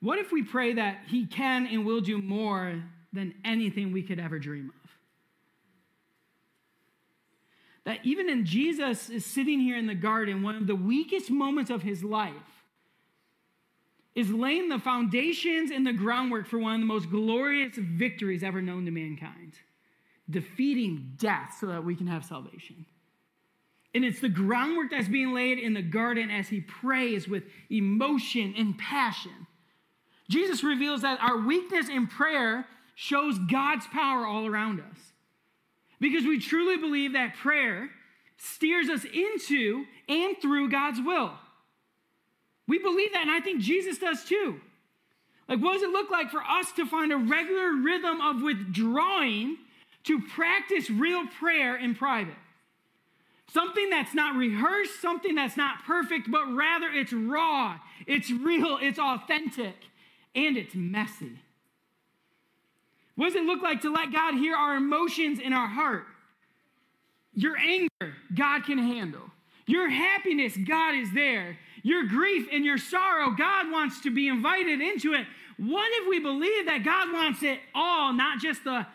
What 0.00 0.18
if 0.18 0.32
we 0.32 0.42
pray 0.42 0.74
that 0.74 1.02
He 1.08 1.26
can 1.26 1.66
and 1.66 1.86
will 1.86 2.00
do 2.00 2.20
more 2.20 2.82
than 3.14 3.34
anything 3.44 3.92
we 3.92 4.02
could 4.02 4.18
ever 4.18 4.38
dream 4.38 4.72
of? 4.82 4.90
That 7.84 8.00
even 8.04 8.28
in 8.28 8.46
Jesus 8.46 9.10
is 9.10 9.26
sitting 9.26 9.60
here 9.60 9.76
in 9.76 9.86
the 9.86 9.94
garden, 9.94 10.42
one 10.42 10.56
of 10.56 10.66
the 10.66 10.74
weakest 10.74 11.30
moments 11.30 11.70
of 11.70 11.82
his 11.82 12.02
life, 12.02 12.32
is 14.14 14.30
laying 14.30 14.68
the 14.68 14.78
foundations 14.78 15.70
and 15.70 15.86
the 15.86 15.92
groundwork 15.92 16.46
for 16.46 16.58
one 16.58 16.74
of 16.74 16.80
the 16.80 16.86
most 16.86 17.10
glorious 17.10 17.76
victories 17.76 18.42
ever 18.42 18.62
known 18.62 18.84
to 18.84 18.90
mankind 18.90 19.54
defeating 20.30 21.12
death 21.18 21.56
so 21.60 21.66
that 21.66 21.84
we 21.84 21.94
can 21.94 22.06
have 22.06 22.24
salvation. 22.24 22.86
And 23.94 24.04
it's 24.04 24.20
the 24.20 24.28
groundwork 24.28 24.90
that's 24.90 25.08
being 25.08 25.32
laid 25.32 25.58
in 25.58 25.74
the 25.74 25.82
garden 25.82 26.30
as 26.30 26.48
he 26.48 26.60
prays 26.60 27.28
with 27.28 27.44
emotion 27.70 28.54
and 28.56 28.76
passion. 28.76 29.46
Jesus 30.28 30.64
reveals 30.64 31.02
that 31.02 31.20
our 31.20 31.38
weakness 31.38 31.88
in 31.88 32.06
prayer 32.06 32.66
shows 32.94 33.38
God's 33.38 33.86
power 33.86 34.26
all 34.26 34.46
around 34.46 34.80
us. 34.80 34.98
Because 36.00 36.24
we 36.24 36.38
truly 36.38 36.76
believe 36.76 37.12
that 37.12 37.36
prayer 37.36 37.90
steers 38.36 38.88
us 38.88 39.04
into 39.04 39.84
and 40.08 40.36
through 40.40 40.70
God's 40.70 41.00
will. 41.00 41.32
We 42.66 42.78
believe 42.78 43.12
that, 43.12 43.22
and 43.22 43.30
I 43.30 43.40
think 43.40 43.60
Jesus 43.60 43.98
does 43.98 44.24
too. 44.24 44.60
Like, 45.48 45.60
what 45.60 45.74
does 45.74 45.82
it 45.82 45.90
look 45.90 46.10
like 46.10 46.30
for 46.30 46.42
us 46.42 46.72
to 46.72 46.86
find 46.86 47.12
a 47.12 47.16
regular 47.16 47.72
rhythm 47.72 48.20
of 48.20 48.42
withdrawing 48.42 49.58
to 50.04 50.20
practice 50.20 50.88
real 50.88 51.26
prayer 51.26 51.76
in 51.76 51.94
private? 51.94 52.34
Something 53.52 53.90
that's 53.90 54.14
not 54.14 54.36
rehearsed, 54.36 55.00
something 55.00 55.34
that's 55.34 55.56
not 55.56 55.84
perfect, 55.86 56.30
but 56.30 56.52
rather 56.54 56.88
it's 56.88 57.12
raw, 57.12 57.78
it's 58.06 58.30
real, 58.30 58.78
it's 58.80 58.98
authentic, 58.98 59.76
and 60.34 60.56
it's 60.56 60.74
messy. 60.74 61.38
What 63.16 63.26
does 63.26 63.36
it 63.36 63.44
look 63.44 63.62
like 63.62 63.82
to 63.82 63.92
let 63.92 64.12
God 64.12 64.34
hear 64.34 64.56
our 64.56 64.76
emotions 64.76 65.38
in 65.38 65.52
our 65.52 65.68
heart? 65.68 66.06
Your 67.32 67.56
anger, 67.56 68.14
God 68.34 68.64
can 68.64 68.78
handle. 68.78 69.30
Your 69.66 69.88
happiness, 69.88 70.56
God 70.56 70.94
is 70.94 71.12
there. 71.12 71.58
Your 71.82 72.04
grief 72.06 72.48
and 72.52 72.64
your 72.64 72.78
sorrow, 72.78 73.30
God 73.30 73.70
wants 73.70 74.00
to 74.02 74.10
be 74.10 74.28
invited 74.28 74.80
into 74.80 75.14
it. 75.14 75.26
What 75.56 75.90
if 75.92 76.08
we 76.08 76.18
believe 76.18 76.66
that 76.66 76.84
God 76.84 77.12
wants 77.12 77.42
it 77.42 77.60
all, 77.74 78.12
not 78.12 78.40
just 78.40 78.64
the 78.64 78.86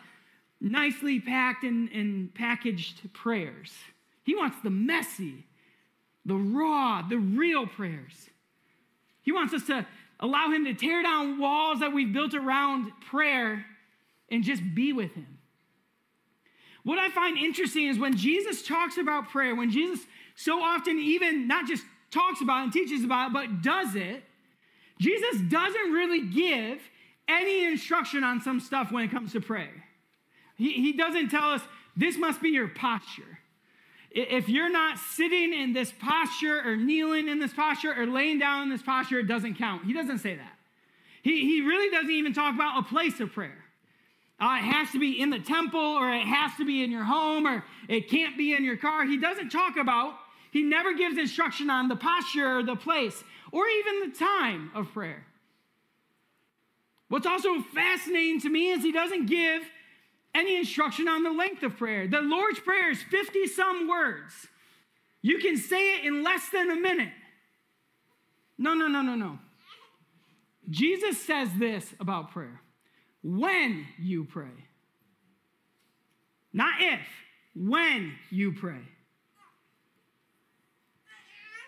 nicely 0.60 1.20
packed 1.20 1.64
and, 1.64 1.90
and 1.92 2.34
packaged 2.34 3.12
prayers? 3.12 3.72
He 4.22 4.36
wants 4.36 4.58
the 4.62 4.70
messy, 4.70 5.46
the 6.24 6.36
raw, 6.36 7.02
the 7.02 7.16
real 7.18 7.66
prayers. 7.66 8.28
He 9.22 9.32
wants 9.32 9.54
us 9.54 9.66
to 9.66 9.86
allow 10.18 10.50
Him 10.50 10.64
to 10.66 10.74
tear 10.74 11.02
down 11.02 11.38
walls 11.38 11.80
that 11.80 11.92
we've 11.92 12.12
built 12.12 12.34
around 12.34 12.90
prayer 13.08 13.64
and 14.30 14.44
just 14.44 14.62
be 14.74 14.92
with 14.92 15.12
Him. 15.14 15.38
What 16.82 16.98
I 16.98 17.10
find 17.10 17.36
interesting 17.36 17.88
is 17.88 17.98
when 17.98 18.16
Jesus 18.16 18.62
talks 18.62 18.96
about 18.96 19.28
prayer, 19.28 19.54
when 19.54 19.70
Jesus 19.70 20.06
so 20.34 20.60
often 20.60 20.98
even 20.98 21.46
not 21.46 21.66
just 21.66 21.84
talks 22.10 22.40
about 22.40 22.64
and 22.64 22.72
teaches 22.72 23.04
about 23.04 23.30
it, 23.30 23.32
but 23.34 23.62
does 23.62 23.94
it, 23.94 24.24
Jesus 24.98 25.40
doesn't 25.48 25.92
really 25.92 26.26
give 26.26 26.80
any 27.28 27.64
instruction 27.64 28.24
on 28.24 28.40
some 28.40 28.60
stuff 28.60 28.90
when 28.90 29.04
it 29.04 29.10
comes 29.10 29.32
to 29.32 29.40
prayer. 29.40 29.84
He, 30.56 30.72
he 30.72 30.92
doesn't 30.92 31.28
tell 31.28 31.50
us 31.50 31.62
this 31.96 32.16
must 32.16 32.42
be 32.42 32.50
your 32.50 32.68
posture. 32.68 33.38
If 34.10 34.48
you're 34.48 34.70
not 34.70 34.98
sitting 34.98 35.54
in 35.54 35.72
this 35.72 35.92
posture 35.92 36.60
or 36.64 36.76
kneeling 36.76 37.28
in 37.28 37.38
this 37.38 37.52
posture 37.52 37.94
or 37.96 38.06
laying 38.06 38.38
down 38.38 38.64
in 38.64 38.68
this 38.68 38.82
posture, 38.82 39.20
it 39.20 39.28
doesn't 39.28 39.54
count. 39.54 39.84
He 39.84 39.92
doesn't 39.92 40.18
say 40.18 40.34
that. 40.34 40.58
He, 41.22 41.40
he 41.42 41.60
really 41.60 41.90
doesn't 41.90 42.10
even 42.10 42.32
talk 42.32 42.54
about 42.54 42.78
a 42.78 42.82
place 42.82 43.20
of 43.20 43.32
prayer. 43.32 43.59
Uh, 44.40 44.56
it 44.58 44.64
has 44.64 44.90
to 44.92 44.98
be 44.98 45.20
in 45.20 45.28
the 45.28 45.38
temple 45.38 45.80
or 45.80 46.10
it 46.12 46.26
has 46.26 46.52
to 46.56 46.64
be 46.64 46.82
in 46.82 46.90
your 46.90 47.04
home 47.04 47.46
or 47.46 47.62
it 47.88 48.08
can't 48.08 48.38
be 48.38 48.54
in 48.54 48.64
your 48.64 48.76
car. 48.76 49.04
He 49.04 49.18
doesn't 49.18 49.50
talk 49.50 49.76
about 49.76 50.14
he 50.50 50.62
never 50.62 50.94
gives 50.94 51.16
instruction 51.16 51.70
on 51.70 51.88
the 51.88 51.96
posture 51.96 52.58
or 52.58 52.62
the 52.62 52.76
place 52.76 53.22
or 53.52 53.66
even 53.68 54.10
the 54.10 54.16
time 54.16 54.70
of 54.74 54.92
prayer. 54.92 55.24
What's 57.08 57.26
also 57.26 57.60
fascinating 57.74 58.40
to 58.40 58.48
me 58.48 58.70
is 58.70 58.82
he 58.82 58.92
doesn't 58.92 59.26
give 59.26 59.62
any 60.34 60.56
instruction 60.56 61.08
on 61.08 61.22
the 61.22 61.30
length 61.30 61.62
of 61.62 61.76
prayer. 61.76 62.06
The 62.06 62.20
Lord's 62.20 62.60
Prayer 62.60 62.90
is 62.90 63.02
50 63.02 63.46
some 63.48 63.88
words. 63.88 64.32
You 65.22 65.38
can 65.38 65.56
say 65.56 65.96
it 65.96 66.04
in 66.04 66.22
less 66.22 66.48
than 66.50 66.70
a 66.70 66.76
minute. 66.76 67.12
No, 68.56 68.74
no, 68.74 68.86
no, 68.86 69.02
no, 69.02 69.16
no. 69.16 69.38
Jesus 70.68 71.20
says 71.20 71.48
this 71.58 71.94
about 71.98 72.30
prayer 72.30 72.60
when 73.22 73.86
you 73.98 74.24
pray, 74.24 74.48
not 76.52 76.74
if, 76.80 77.00
when 77.54 78.12
you 78.30 78.52
pray. 78.52 78.80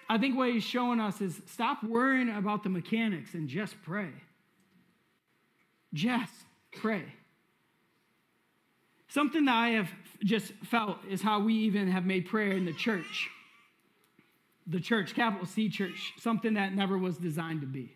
I 0.09 0.19
think 0.19 0.37
what 0.37 0.51
he's 0.51 0.65
showing 0.65 1.01
us 1.01 1.21
is 1.21 1.41
stop 1.47 1.83
worrying 1.83 2.29
about 2.29 2.63
the 2.63 2.69
mechanics 2.69 3.35
and 3.35 3.49
just 3.49 3.75
pray. 3.83 4.11
Just 5.95 6.33
pray. 6.73 7.05
Something 9.09 9.45
that 9.47 9.55
I 9.55 9.69
have 9.71 9.91
just 10.25 10.53
felt 10.65 10.99
is 11.09 11.23
how 11.23 11.41
we 11.41 11.55
even 11.55 11.89
have 11.89 12.05
made 12.05 12.27
prayer 12.27 12.53
in 12.53 12.65
the 12.65 12.73
church. 12.73 13.31
The 14.67 14.81
church, 14.81 15.15
capital 15.15 15.47
C 15.47 15.69
church, 15.69 16.13
something 16.19 16.55
that 16.55 16.75
never 16.75 16.97
was 16.97 17.19
designed 17.19 17.61
to 17.63 17.67
be. 17.67 17.95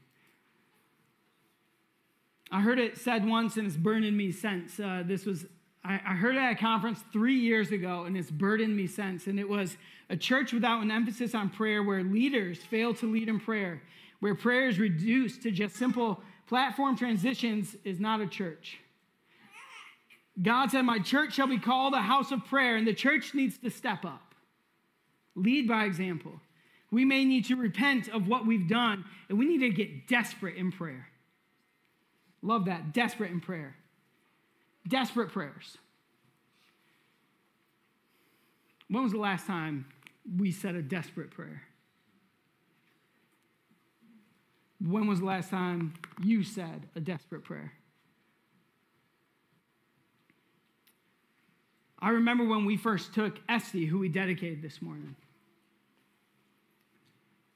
I 2.50 2.60
heard 2.60 2.78
it 2.78 2.96
said 2.96 3.26
once 3.26 3.56
and 3.56 3.66
it's 3.66 3.76
burning 3.76 4.16
me 4.16 4.30
since. 4.32 4.78
Uh, 4.78 5.02
this 5.04 5.26
was 5.26 5.46
I, 5.86 5.94
I 6.04 6.14
heard 6.14 6.34
it 6.34 6.40
at 6.40 6.52
a 6.52 6.56
conference 6.56 6.98
three 7.12 7.38
years 7.38 7.70
ago, 7.70 8.04
and 8.04 8.16
it's 8.16 8.30
burdened 8.30 8.76
me 8.76 8.86
since. 8.86 9.26
And 9.26 9.38
it 9.38 9.48
was 9.48 9.76
a 10.10 10.16
church 10.16 10.52
without 10.52 10.82
an 10.82 10.90
emphasis 10.90 11.34
on 11.34 11.48
prayer 11.48 11.82
where 11.82 12.02
leaders 12.02 12.58
fail 12.58 12.92
to 12.94 13.10
lead 13.10 13.28
in 13.28 13.38
prayer, 13.38 13.82
where 14.20 14.34
prayer 14.34 14.68
is 14.68 14.78
reduced 14.78 15.42
to 15.42 15.50
just 15.50 15.76
simple 15.76 16.20
platform 16.48 16.96
transitions, 16.96 17.76
is 17.84 18.00
not 18.00 18.20
a 18.20 18.26
church. 18.26 18.78
God 20.42 20.70
said, 20.70 20.82
My 20.82 20.98
church 20.98 21.34
shall 21.34 21.46
be 21.46 21.58
called 21.58 21.94
a 21.94 22.02
house 22.02 22.32
of 22.32 22.44
prayer, 22.44 22.76
and 22.76 22.86
the 22.86 22.94
church 22.94 23.34
needs 23.34 23.56
to 23.58 23.70
step 23.70 24.04
up, 24.04 24.34
lead 25.34 25.68
by 25.68 25.84
example. 25.84 26.40
We 26.90 27.04
may 27.04 27.24
need 27.24 27.46
to 27.46 27.56
repent 27.56 28.08
of 28.08 28.28
what 28.28 28.46
we've 28.46 28.68
done, 28.68 29.04
and 29.28 29.38
we 29.38 29.46
need 29.46 29.58
to 29.58 29.70
get 29.70 30.08
desperate 30.08 30.56
in 30.56 30.72
prayer. 30.72 31.08
Love 32.46 32.66
that. 32.66 32.92
Desperate 32.92 33.32
in 33.32 33.40
prayer. 33.40 33.74
Desperate 34.86 35.32
prayers. 35.32 35.78
When 38.88 39.02
was 39.02 39.10
the 39.10 39.18
last 39.18 39.48
time 39.48 39.84
we 40.38 40.52
said 40.52 40.76
a 40.76 40.82
desperate 40.82 41.32
prayer? 41.32 41.62
When 44.80 45.08
was 45.08 45.18
the 45.18 45.24
last 45.24 45.50
time 45.50 45.94
you 46.22 46.44
said 46.44 46.86
a 46.94 47.00
desperate 47.00 47.42
prayer? 47.42 47.72
I 51.98 52.10
remember 52.10 52.44
when 52.44 52.64
we 52.64 52.76
first 52.76 53.12
took 53.12 53.40
Esty, 53.48 53.86
who 53.86 53.98
we 53.98 54.08
dedicated 54.08 54.62
this 54.62 54.80
morning. 54.80 55.16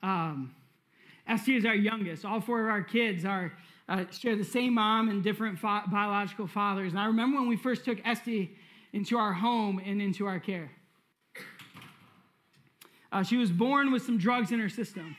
Um, 0.02 0.52
Esty 1.28 1.54
is 1.54 1.64
our 1.64 1.76
youngest. 1.76 2.24
All 2.24 2.40
four 2.40 2.62
of 2.62 2.70
our 2.70 2.82
kids 2.82 3.24
are 3.24 3.52
uh, 3.90 4.04
share 4.12 4.36
the 4.36 4.44
same 4.44 4.74
mom 4.74 5.08
and 5.08 5.22
different 5.22 5.58
fa- 5.58 5.82
biological 5.90 6.46
fathers. 6.46 6.92
And 6.92 7.00
I 7.00 7.06
remember 7.06 7.38
when 7.38 7.48
we 7.48 7.56
first 7.56 7.84
took 7.84 7.98
Esty 8.06 8.56
into 8.92 9.18
our 9.18 9.32
home 9.32 9.80
and 9.84 10.00
into 10.00 10.26
our 10.26 10.38
care. 10.38 10.70
Uh, 13.12 13.24
she 13.24 13.36
was 13.36 13.50
born 13.50 13.90
with 13.90 14.02
some 14.02 14.16
drugs 14.16 14.52
in 14.52 14.60
her 14.60 14.68
system. 14.68 15.16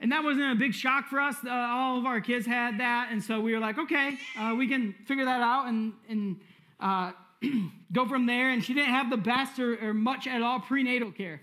And 0.00 0.10
that 0.10 0.24
wasn't 0.24 0.50
a 0.52 0.54
big 0.54 0.72
shock 0.72 1.08
for 1.08 1.20
us. 1.20 1.36
Uh, 1.44 1.50
all 1.50 1.98
of 1.98 2.06
our 2.06 2.20
kids 2.22 2.46
had 2.46 2.80
that. 2.80 3.08
And 3.12 3.22
so 3.22 3.40
we 3.40 3.52
were 3.52 3.60
like, 3.60 3.78
okay, 3.78 4.16
uh, 4.38 4.54
we 4.56 4.66
can 4.66 4.94
figure 5.06 5.26
that 5.26 5.42
out 5.42 5.66
and, 5.66 5.92
and 6.08 6.40
uh, 6.80 7.12
go 7.92 8.08
from 8.08 8.24
there. 8.24 8.50
And 8.50 8.64
she 8.64 8.72
didn't 8.72 8.90
have 8.90 9.10
the 9.10 9.18
best 9.18 9.58
or, 9.58 9.78
or 9.86 9.92
much 9.92 10.26
at 10.26 10.40
all 10.40 10.60
prenatal 10.60 11.12
care. 11.12 11.42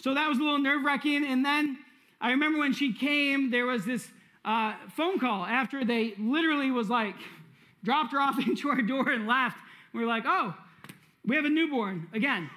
So 0.00 0.14
that 0.14 0.28
was 0.28 0.38
a 0.38 0.42
little 0.42 0.60
nerve 0.60 0.84
wracking. 0.84 1.26
And 1.26 1.44
then 1.44 1.78
I 2.20 2.30
remember 2.30 2.60
when 2.60 2.72
she 2.72 2.94
came, 2.94 3.50
there 3.50 3.66
was 3.66 3.84
this 3.84 4.08
uh, 4.44 4.74
phone 4.96 5.18
call 5.18 5.44
after 5.44 5.84
they 5.84 6.14
literally 6.18 6.70
was 6.70 6.88
like, 6.88 7.16
dropped 7.84 8.12
her 8.12 8.20
off 8.20 8.38
into 8.46 8.68
our 8.68 8.82
door 8.82 9.10
and 9.10 9.26
left. 9.26 9.56
We 9.92 10.00
we're 10.00 10.06
like, 10.06 10.24
oh, 10.26 10.54
we 11.26 11.36
have 11.36 11.44
a 11.44 11.50
newborn 11.50 12.08
again. 12.12 12.50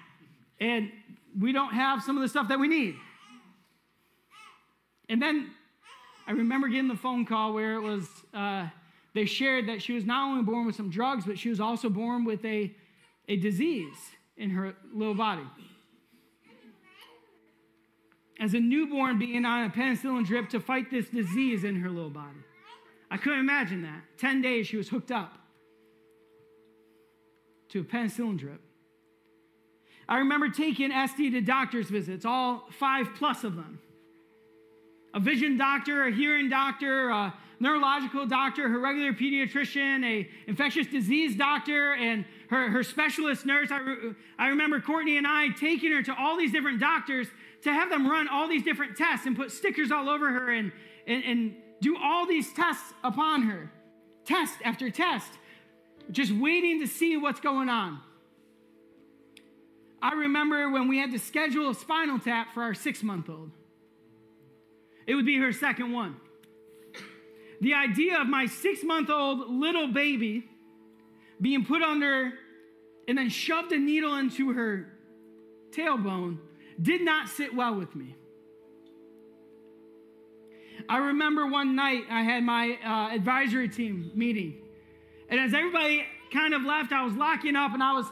And 0.60 0.91
we 1.39 1.52
don't 1.52 1.74
have 1.74 2.02
some 2.02 2.15
of 2.15 2.21
the 2.21 2.30
stuff 2.30 2.48
that 2.48 2.60
we 2.60 2.67
need. 2.67 2.95
And 5.10 5.21
then 5.21 5.52
I 6.28 6.32
remember 6.32 6.67
getting 6.67 6.88
the 6.88 6.95
phone 6.95 7.26
call 7.26 7.54
where 7.54 7.76
it 7.76 7.82
was, 7.82 8.08
uh, 8.34 8.67
they 9.13 9.26
shared 9.26 9.67
that 9.67 9.82
she 9.82 9.93
was 9.93 10.06
not 10.06 10.28
only 10.28 10.43
born 10.43 10.65
with 10.65 10.76
some 10.76 10.89
drugs, 10.89 11.26
but 11.26 11.38
she 11.38 11.50
was 11.50 11.60
also 11.60 11.89
born 11.89 12.26
with 12.26 12.43
a, 12.45 12.74
a 13.28 13.36
disease 13.38 13.95
in 14.38 14.50
her 14.50 14.74
little 14.93 15.13
body. 15.13 15.43
As 18.39 18.54
a 18.54 18.60
newborn 18.60 19.17
being 19.17 19.45
on 19.45 19.65
a 19.65 19.69
penicillin 19.69 20.26
drip 20.26 20.50
to 20.50 20.60
fight 20.60 20.91
this 20.91 21.08
disease 21.08 21.63
in 21.63 21.76
her 21.78 21.89
little 21.89 22.10
body. 22.10 22.39
I 23.10 23.17
couldn't 23.17 23.39
imagine 23.39 23.84
that. 23.84 24.02
10 24.17 24.41
days 24.41 24.67
she 24.67 24.78
was 24.78 24.89
hooked 24.89 25.12
up 25.12 25.38
to 27.69 27.82
a 27.82 27.84
penicillin 27.84 28.38
drip. 28.38 28.62
I 30.08 30.19
remember 30.19 30.50
taking 30.50 30.91
Esty 30.91 31.32
to 31.32 31.41
doctor's 31.41 31.89
visits, 31.89 32.26
all 32.26 32.67
five 32.71 33.10
plus 33.15 33.43
of 33.43 33.56
them. 33.56 33.80
A 35.13 35.19
vision 35.19 35.58
doctor, 35.58 36.06
a 36.06 36.12
hearing 36.12 36.50
doctor, 36.50 37.10
a 37.10 37.34
neurological 37.60 38.26
doctor, 38.28 38.67
her 38.69 38.80
regular 38.80 39.13
pediatrician, 39.13 40.04
a 40.04 40.30
infectious 40.48 40.88
disease 40.88 41.36
doctor, 41.36 41.93
and 41.93 42.26
her, 42.50 42.69
her 42.69 42.84
specialist 42.84 43.45
nurse. 43.45 43.71
I, 43.71 43.80
re- 43.80 44.13
I 44.38 44.48
remember 44.50 44.80
Courtney 44.80 45.17
and 45.17 45.26
I 45.26 45.50
taking 45.50 45.91
her 45.91 46.04
to 46.04 46.15
all 46.17 46.38
these 46.38 46.52
different 46.52 46.80
doctors 46.80 47.28
to 47.65 47.73
have 47.73 47.89
them 47.89 48.08
run 48.08 48.28
all 48.28 48.47
these 48.47 48.62
different 48.62 48.95
tests 48.95 49.25
and 49.25 49.36
put 49.36 49.51
stickers 49.51 49.91
all 49.91 50.08
over 50.08 50.32
her 50.32 50.51
and, 50.51 50.71
and, 51.08 51.23
and 51.23 51.56
do 51.82 51.97
all 51.97 52.28
these 52.28 52.54
tests 52.54 52.93
upon 53.04 53.41
her, 53.41 53.71
test 54.23 54.54
after 54.63 54.91
test, 54.91 55.32
just 56.12 56.32
waiting 56.32 56.80
to 56.80 56.88
see 56.88 57.17
what's 57.17 57.39
going 57.39 57.67
on. 57.67 57.99
I 59.99 60.13
remember 60.13 60.69
when 60.69 60.88
we 60.88 60.99
had 60.99 61.12
to 61.13 61.19
schedule 61.19 61.71
a 61.71 61.73
spinal 61.73 62.19
tap 62.19 62.54
for 62.54 62.62
our 62.62 62.75
six 62.75 63.01
month 63.01 63.30
old. 63.30 63.49
It 65.08 65.15
would 65.15 65.25
be 65.25 65.39
her 65.39 65.51
second 65.51 65.91
one. 65.91 66.17
The 67.62 67.73
idea 67.73 68.21
of 68.21 68.28
my 68.28 68.45
six 68.45 68.84
month 68.84 69.10
old 69.10 69.49
little 69.49 69.88
baby 69.88 70.47
being 71.41 71.65
put 71.65 71.82
under 71.82 72.34
and 73.08 73.17
then 73.17 73.30
shoved 73.30 73.71
a 73.71 73.80
needle 73.80 74.15
into 74.17 74.54
her 74.54 74.88
tailbone 75.71 76.38
did 76.82 77.02
not 77.02 77.30
sit 77.30 77.56
well 77.56 77.76
with 77.76 77.96
me. 77.96 78.16
I 80.88 80.98
remember 80.98 81.48
one 81.48 81.76
night 81.76 82.04
I 82.10 82.22
had 82.24 82.44
my 82.44 82.78
uh, 82.84 83.16
advisory 83.16 83.70
team 83.70 84.12
meeting. 84.14 84.62
And 85.30 85.40
as 85.40 85.54
everybody 85.54 86.06
kind 86.32 86.54
of 86.54 86.64
left, 86.64 86.92
I 86.92 87.04
was 87.04 87.14
locking 87.14 87.56
up 87.56 87.74
and 87.74 87.82
I 87.82 87.94
was 87.94 88.06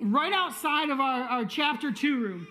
right 0.00 0.32
outside 0.32 0.90
of 0.90 1.00
our, 1.00 1.22
our 1.22 1.44
chapter 1.44 1.92
two 1.92 2.20
room. 2.20 2.48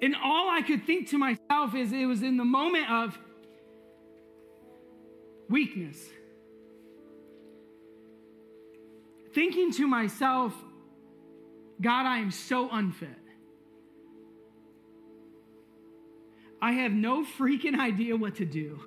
And 0.00 0.14
all 0.22 0.48
I 0.50 0.62
could 0.62 0.84
think 0.86 1.10
to 1.10 1.18
myself 1.18 1.74
is 1.74 1.92
it 1.92 2.06
was 2.06 2.22
in 2.22 2.36
the 2.36 2.44
moment 2.44 2.90
of 2.90 3.18
weakness. 5.48 5.98
Thinking 9.32 9.72
to 9.72 9.86
myself, 9.86 10.54
God, 11.80 12.06
I 12.06 12.18
am 12.18 12.30
so 12.30 12.68
unfit. 12.70 13.08
I 16.62 16.72
have 16.72 16.92
no 16.92 17.24
freaking 17.24 17.78
idea 17.78 18.16
what 18.16 18.36
to 18.36 18.44
do. 18.44 18.80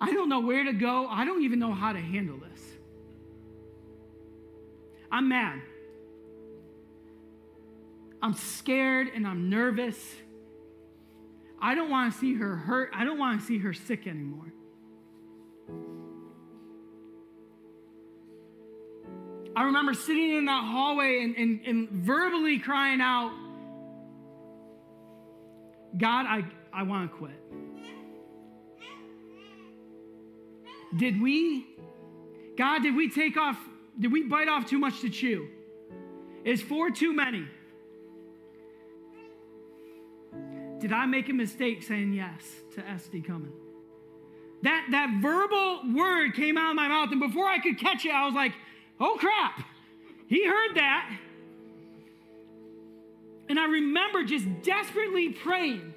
I 0.00 0.12
don't 0.12 0.28
know 0.28 0.40
where 0.40 0.64
to 0.64 0.72
go. 0.72 1.06
I 1.08 1.24
don't 1.24 1.42
even 1.42 1.58
know 1.58 1.72
how 1.72 1.92
to 1.92 2.00
handle 2.00 2.38
this. 2.38 2.62
I'm 5.12 5.28
mad. 5.28 5.60
I'm 8.22 8.34
scared 8.34 9.08
and 9.14 9.26
I'm 9.26 9.48
nervous. 9.48 9.96
I 11.60 11.74
don't 11.74 11.90
want 11.90 12.12
to 12.12 12.18
see 12.18 12.34
her 12.34 12.56
hurt. 12.56 12.90
I 12.94 13.04
don't 13.04 13.18
want 13.18 13.40
to 13.40 13.46
see 13.46 13.58
her 13.58 13.72
sick 13.72 14.06
anymore. 14.06 14.52
I 19.56 19.64
remember 19.64 19.94
sitting 19.94 20.36
in 20.36 20.44
that 20.46 20.64
hallway 20.64 21.22
and, 21.22 21.36
and, 21.36 21.60
and 21.66 21.90
verbally 21.90 22.58
crying 22.58 23.00
out, 23.00 23.32
God, 25.96 26.26
I, 26.26 26.44
I 26.72 26.84
want 26.84 27.10
to 27.10 27.16
quit. 27.16 27.32
Did 30.96 31.20
we, 31.20 31.66
God, 32.56 32.82
did 32.82 32.94
we 32.94 33.10
take 33.10 33.36
off, 33.36 33.58
did 33.98 34.12
we 34.12 34.22
bite 34.22 34.48
off 34.48 34.66
too 34.66 34.78
much 34.78 35.00
to 35.00 35.10
chew? 35.10 35.48
Is 36.44 36.62
four 36.62 36.90
too 36.90 37.12
many? 37.12 37.46
Did 40.78 40.92
I 40.92 41.06
make 41.06 41.28
a 41.28 41.32
mistake 41.32 41.82
saying 41.82 42.12
yes 42.12 42.42
to 42.74 42.88
Esty 42.88 43.20
coming? 43.20 43.52
That, 44.62 44.86
that 44.90 45.18
verbal 45.20 45.82
word 45.94 46.34
came 46.34 46.56
out 46.56 46.70
of 46.70 46.76
my 46.76 46.88
mouth, 46.88 47.10
and 47.12 47.20
before 47.20 47.46
I 47.46 47.58
could 47.58 47.78
catch 47.78 48.04
it, 48.04 48.12
I 48.12 48.26
was 48.26 48.34
like, 48.34 48.52
oh 49.00 49.16
crap, 49.18 49.64
he 50.26 50.46
heard 50.46 50.76
that. 50.76 51.18
And 53.48 53.58
I 53.58 53.64
remember 53.64 54.22
just 54.22 54.46
desperately 54.62 55.30
praying 55.30 55.94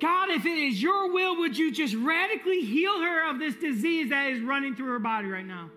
God, 0.00 0.30
if 0.30 0.46
it 0.46 0.58
is 0.58 0.80
your 0.80 1.12
will, 1.12 1.38
would 1.38 1.58
you 1.58 1.72
just 1.72 1.94
radically 1.94 2.60
heal 2.60 3.00
her 3.00 3.28
of 3.30 3.38
this 3.38 3.56
disease 3.56 4.10
that 4.10 4.28
is 4.30 4.40
running 4.40 4.76
through 4.76 4.92
her 4.92 4.98
body 4.98 5.26
right 5.26 5.46
now? 5.46 5.70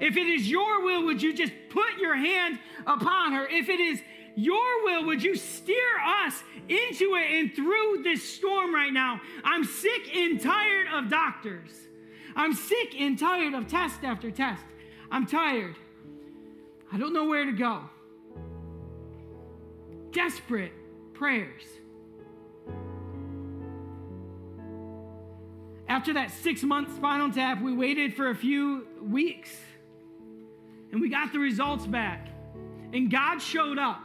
If 0.00 0.16
it 0.16 0.26
is 0.26 0.50
your 0.50 0.84
will, 0.84 1.04
would 1.04 1.22
you 1.22 1.32
just 1.32 1.52
put 1.70 1.98
your 2.00 2.16
hand 2.16 2.58
upon 2.86 3.32
her? 3.32 3.46
If 3.46 3.68
it 3.68 3.78
is 3.78 4.00
your 4.34 4.84
will, 4.84 5.04
would 5.06 5.22
you 5.22 5.36
steer 5.36 5.98
us 6.24 6.42
into 6.68 7.14
it 7.14 7.30
and 7.30 7.54
through 7.54 8.02
this 8.02 8.22
storm 8.22 8.74
right 8.74 8.92
now? 8.92 9.20
I'm 9.44 9.64
sick 9.64 10.14
and 10.16 10.40
tired 10.40 10.88
of 10.92 11.08
doctors. 11.08 11.70
I'm 12.34 12.54
sick 12.54 13.00
and 13.00 13.18
tired 13.18 13.54
of 13.54 13.68
test 13.68 14.02
after 14.02 14.30
test. 14.30 14.64
I'm 15.10 15.26
tired. 15.26 15.76
I 16.92 16.98
don't 16.98 17.12
know 17.12 17.26
where 17.26 17.44
to 17.44 17.52
go. 17.52 17.82
Desperate 20.12 20.72
prayers. 21.14 21.64
After 25.88 26.12
that 26.14 26.30
six 26.30 26.62
month 26.62 26.94
spinal 26.96 27.30
tap, 27.30 27.62
we 27.62 27.72
waited 27.72 28.14
for 28.14 28.30
a 28.30 28.34
few 28.34 28.86
weeks 29.02 29.50
and 30.92 31.00
we 31.00 31.08
got 31.08 31.32
the 31.32 31.38
results 31.38 31.86
back. 31.86 32.28
And 32.92 33.10
God 33.10 33.38
showed 33.38 33.78
up. 33.78 34.00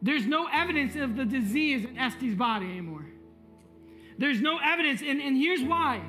There's 0.00 0.26
no 0.26 0.46
evidence 0.52 0.94
of 0.96 1.16
the 1.16 1.24
disease 1.24 1.84
in 1.84 1.98
Esty's 1.98 2.34
body 2.34 2.66
anymore. 2.66 3.06
There's 4.16 4.40
no 4.40 4.58
evidence, 4.58 5.00
and, 5.00 5.20
and 5.20 5.36
here's 5.36 5.62
why. 5.62 6.00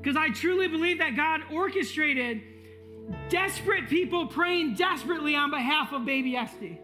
Because 0.00 0.16
I 0.16 0.30
truly 0.30 0.68
believe 0.68 0.98
that 0.98 1.16
God 1.16 1.42
orchestrated 1.52 2.42
desperate 3.28 3.88
people 3.88 4.26
praying 4.26 4.74
desperately 4.74 5.34
on 5.34 5.50
behalf 5.50 5.92
of 5.92 6.04
baby 6.04 6.36
Esty. 6.36 6.80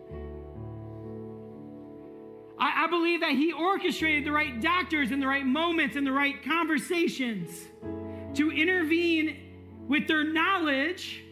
I, 2.59 2.85
I 2.85 2.87
believe 2.89 3.21
that 3.21 3.33
He 3.33 3.53
orchestrated 3.53 4.25
the 4.25 4.33
right 4.33 4.61
doctors 4.61 5.13
in 5.13 5.21
the 5.21 5.27
right 5.27 5.47
moments 5.47 5.97
and 5.97 6.07
the 6.07 6.13
right 6.13 6.43
conversations 6.43 7.67
to 8.35 8.51
intervene 8.51 9.37
with 9.87 10.07
their 10.07 10.25
knowledge 10.25 11.23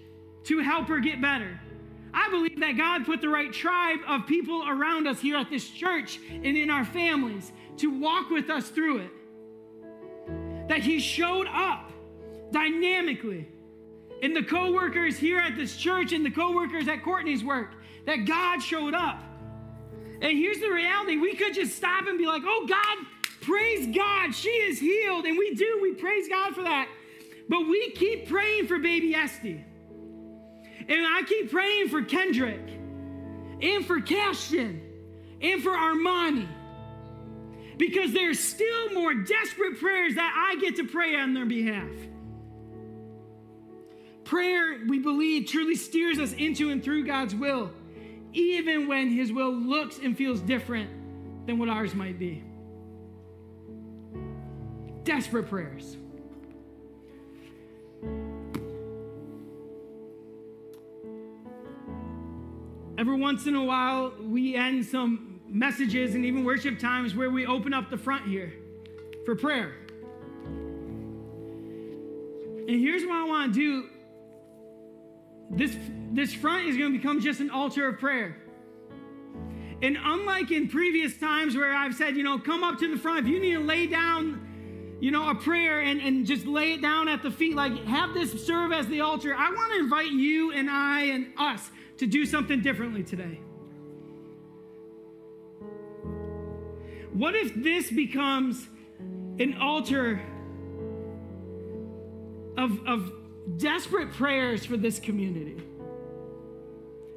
to 0.45 0.61
help 0.61 0.89
her 0.89 1.01
get 1.01 1.21
better. 1.21 1.61
I 2.15 2.31
believe 2.31 2.59
that 2.61 2.77
God 2.77 3.05
put 3.05 3.21
the 3.21 3.29
right 3.29 3.53
tribe 3.53 3.99
of 4.09 4.27
people 4.27 4.67
around 4.67 5.07
us 5.07 5.21
here 5.21 5.37
at 5.37 5.51
this 5.51 5.69
church 5.69 6.19
and 6.31 6.57
in 6.57 6.71
our 6.71 6.85
families 6.85 7.53
to 7.79 7.91
walk 8.01 8.31
with 8.31 8.49
us 8.49 8.71
through 8.71 9.01
it. 9.01 9.11
That 10.69 10.81
He 10.81 10.99
showed 10.99 11.47
up 11.49 11.93
dynamically. 12.53 13.49
In 14.23 14.33
the 14.33 14.43
co 14.43 14.73
workers 14.73 15.19
here 15.19 15.39
at 15.39 15.57
this 15.57 15.77
church 15.77 16.13
and 16.13 16.25
the 16.25 16.31
co 16.31 16.53
workers 16.53 16.89
at 16.89 17.03
Courtney's 17.03 17.45
work, 17.45 17.75
that 18.07 18.25
God 18.25 18.61
showed 18.61 18.95
up. 18.95 19.23
And 20.23 20.39
here's 20.39 20.59
the 20.59 20.71
reality 20.71 21.19
we 21.19 21.35
could 21.35 21.55
just 21.55 21.77
stop 21.77 22.07
and 22.07 22.17
be 22.17 22.27
like, 22.27 22.43
oh, 22.47 22.67
God, 22.67 23.07
praise 23.43 23.95
God, 23.95 24.35
she 24.35 24.49
is 24.49 24.79
healed. 24.79 25.27
And 25.27 25.37
we 25.37 25.55
do, 25.55 25.79
we 25.83 25.93
praise 25.93 26.29
God 26.29 26.55
for 26.55 26.63
that. 26.63 26.89
But 27.49 27.61
we 27.69 27.91
keep 27.91 28.29
praying 28.29 28.67
for 28.67 28.79
baby 28.79 29.15
Esty. 29.15 29.65
And 30.89 31.07
I 31.07 31.23
keep 31.27 31.51
praying 31.51 31.89
for 31.89 32.03
Kendrick 32.03 32.61
and 33.61 33.85
for 33.85 34.01
Cashton 34.01 34.81
and 35.41 35.63
for 35.63 35.73
Armani. 35.73 36.49
Because 37.77 38.13
there's 38.13 38.41
still 38.41 38.95
more 38.95 39.13
desperate 39.13 39.79
prayers 39.79 40.15
that 40.15 40.33
I 40.35 40.59
get 40.61 40.77
to 40.77 40.87
pray 40.87 41.17
on 41.17 41.35
their 41.35 41.45
behalf. 41.45 41.91
Prayer, 44.27 44.81
we 44.89 44.99
believe, 44.99 45.47
truly 45.47 45.77
steers 45.77 46.19
us 46.19 46.33
into 46.33 46.71
and 46.71 46.83
through 46.83 47.07
God's 47.07 47.33
will, 47.33 47.71
even 48.33 48.89
when 48.89 49.09
His 49.09 49.33
will 49.33 49.55
looks 49.55 49.99
and 49.99 50.19
feels 50.19 50.41
different 50.41 50.91
than 51.47 51.61
what 51.61 51.69
ours 51.69 51.95
might 51.95 52.19
be. 52.19 52.43
Desperate 55.05 55.49
prayers. 55.49 55.97
Every 62.99 63.17
once 63.17 63.47
in 63.47 63.55
a 63.55 63.63
while, 63.63 64.13
we 64.21 64.57
end 64.57 64.85
some 64.85 65.41
messages 65.47 66.17
and 66.17 66.25
even 66.25 66.43
worship 66.43 66.81
times 66.81 67.15
where 67.15 67.31
we 67.31 67.47
open 67.47 67.73
up 67.73 67.91
the 67.91 67.99
front 67.99 68.27
here 68.27 68.53
for 69.25 69.37
prayer. 69.37 69.73
And 72.69 72.81
here's 72.81 73.05
what 73.05 73.15
I 73.15 73.25
want 73.25 73.55
to 73.55 73.61
do 73.61 73.89
this, 75.51 75.77
this 76.13 76.35
front 76.35 76.69
is 76.69 76.77
going 76.77 76.93
to 76.93 76.99
become 76.99 77.21
just 77.21 77.41
an 77.41 77.51
altar 77.51 77.89
of 77.89 77.99
prayer. 77.99 78.37
And 79.83 79.99
unlike 80.01 80.51
in 80.51 80.69
previous 80.69 81.17
times 81.19 81.57
where 81.57 81.75
I've 81.75 81.95
said, 81.95 82.17
you 82.17 82.23
know, 82.23 82.39
come 82.39 82.65
up 82.65 82.79
to 82.79 82.91
the 82.91 82.99
front, 82.99 83.21
if 83.21 83.27
you 83.27 83.41
need 83.41 83.55
to 83.55 83.61
lay 83.61 83.87
down, 83.87 84.97
you 85.01 85.11
know, 85.11 85.29
a 85.29 85.35
prayer 85.35 85.81
and, 85.81 86.01
and 86.01 86.27
just 86.27 86.47
lay 86.47 86.73
it 86.73 86.83
down 86.83 87.09
at 87.09 87.23
the 87.23 87.31
feet, 87.31 87.55
like 87.55 87.77
have 87.85 88.15
this 88.15 88.47
serve 88.47 88.73
as 88.73 88.87
the 88.87 89.03
altar, 89.03 89.35
I 89.35 89.51
want 89.51 89.73
to 89.75 89.79
invite 89.81 90.11
you 90.11 90.53
and 90.53 90.71
I 90.71 91.03
and 91.03 91.27
us 91.37 91.71
to 91.99 92.07
do 92.07 92.25
something 92.25 92.63
differently 92.63 93.03
today. 93.03 93.41
What 97.13 97.35
if 97.35 97.55
this 97.55 97.91
becomes 97.91 98.67
an 99.39 99.59
altar 99.61 100.21
of, 102.57 102.87
of 102.87 103.13
desperate 103.57 104.13
prayers 104.13 104.65
for 104.65 104.77
this 104.77 104.99
community? 104.99 105.57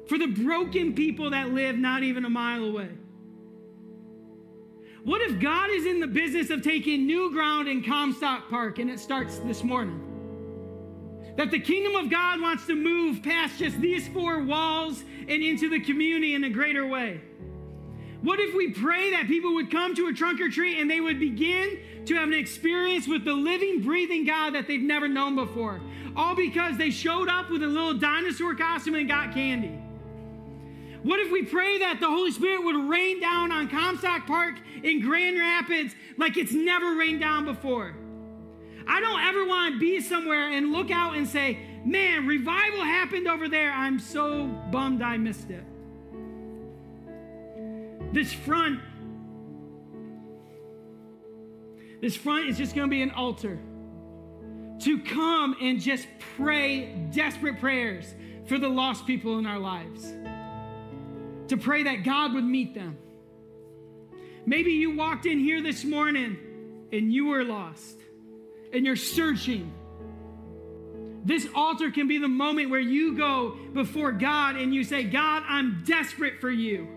For 0.08 0.18
the 0.18 0.26
broken 0.26 0.94
people 0.94 1.30
that 1.30 1.52
live 1.52 1.78
not 1.78 2.02
even 2.02 2.24
a 2.24 2.30
mile 2.30 2.64
away? 2.64 2.88
What 5.02 5.22
if 5.22 5.40
God 5.40 5.70
is 5.70 5.86
in 5.86 6.00
the 6.00 6.06
business 6.06 6.50
of 6.50 6.62
taking 6.62 7.06
new 7.06 7.32
ground 7.32 7.68
in 7.68 7.82
Comstock 7.82 8.50
Park 8.50 8.78
and 8.78 8.90
it 8.90 9.00
starts 9.00 9.38
this 9.38 9.64
morning? 9.64 10.06
That 11.36 11.50
the 11.50 11.60
kingdom 11.60 11.96
of 11.96 12.10
God 12.10 12.40
wants 12.40 12.66
to 12.66 12.74
move 12.74 13.22
past 13.22 13.58
just 13.58 13.80
these 13.80 14.08
four 14.08 14.42
walls 14.42 15.02
and 15.26 15.42
into 15.42 15.70
the 15.70 15.80
community 15.80 16.34
in 16.34 16.44
a 16.44 16.50
greater 16.50 16.86
way. 16.86 17.20
What 18.22 18.38
if 18.38 18.54
we 18.54 18.70
pray 18.70 19.12
that 19.12 19.26
people 19.28 19.54
would 19.54 19.70
come 19.70 19.94
to 19.94 20.08
a 20.08 20.12
trunk 20.12 20.40
or 20.40 20.50
treat 20.50 20.78
and 20.78 20.90
they 20.90 21.00
would 21.00 21.18
begin 21.18 21.78
to 22.04 22.14
have 22.16 22.28
an 22.28 22.34
experience 22.34 23.08
with 23.08 23.24
the 23.24 23.32
living, 23.32 23.80
breathing 23.80 24.26
God 24.26 24.54
that 24.54 24.66
they've 24.66 24.80
never 24.80 25.08
known 25.08 25.36
before? 25.36 25.80
All 26.16 26.34
because 26.34 26.76
they 26.76 26.90
showed 26.90 27.28
up 27.28 27.50
with 27.50 27.62
a 27.62 27.66
little 27.66 27.94
dinosaur 27.94 28.54
costume 28.54 28.96
and 28.96 29.08
got 29.08 29.32
candy. 29.32 29.78
What 31.02 31.18
if 31.20 31.32
we 31.32 31.44
pray 31.44 31.78
that 31.78 31.98
the 31.98 32.08
Holy 32.08 32.30
Spirit 32.30 32.62
would 32.62 32.90
rain 32.90 33.20
down 33.20 33.50
on 33.52 33.70
Comstock 33.70 34.26
Park 34.26 34.56
in 34.82 35.00
Grand 35.00 35.38
Rapids 35.38 35.94
like 36.18 36.36
it's 36.36 36.52
never 36.52 36.94
rained 36.94 37.20
down 37.20 37.46
before? 37.46 37.94
I 38.86 39.00
don't 39.00 39.20
ever 39.20 39.46
want 39.46 39.74
to 39.74 39.80
be 39.80 40.02
somewhere 40.02 40.50
and 40.50 40.72
look 40.72 40.90
out 40.90 41.16
and 41.16 41.26
say, 41.26 41.58
man, 41.86 42.26
revival 42.26 42.82
happened 42.82 43.28
over 43.28 43.48
there. 43.48 43.72
I'm 43.72 43.98
so 43.98 44.46
bummed 44.70 45.00
I 45.00 45.16
missed 45.16 45.48
it. 45.48 45.64
This 48.12 48.32
front, 48.32 48.80
this 52.00 52.16
front 52.16 52.48
is 52.48 52.58
just 52.58 52.74
going 52.74 52.88
to 52.88 52.90
be 52.90 53.02
an 53.02 53.12
altar 53.12 53.58
to 54.80 54.98
come 55.00 55.56
and 55.60 55.80
just 55.80 56.06
pray 56.36 56.94
desperate 57.12 57.60
prayers 57.60 58.14
for 58.46 58.58
the 58.58 58.68
lost 58.68 59.06
people 59.06 59.38
in 59.38 59.46
our 59.46 59.58
lives. 59.58 60.12
To 61.48 61.56
pray 61.56 61.84
that 61.84 62.04
God 62.04 62.32
would 62.34 62.44
meet 62.44 62.74
them. 62.74 62.96
Maybe 64.46 64.72
you 64.72 64.96
walked 64.96 65.26
in 65.26 65.38
here 65.38 65.62
this 65.62 65.84
morning 65.84 66.36
and 66.92 67.12
you 67.12 67.26
were 67.26 67.44
lost 67.44 67.98
and 68.72 68.86
you're 68.86 68.96
searching, 68.96 69.72
this 71.24 71.46
altar 71.54 71.90
can 71.90 72.08
be 72.08 72.18
the 72.18 72.28
moment 72.28 72.70
where 72.70 72.80
you 72.80 73.16
go 73.16 73.56
before 73.74 74.12
God 74.12 74.56
and 74.56 74.74
you 74.74 74.82
say, 74.82 75.04
God, 75.04 75.42
I'm 75.46 75.82
desperate 75.84 76.40
for 76.40 76.50
you. 76.50 76.88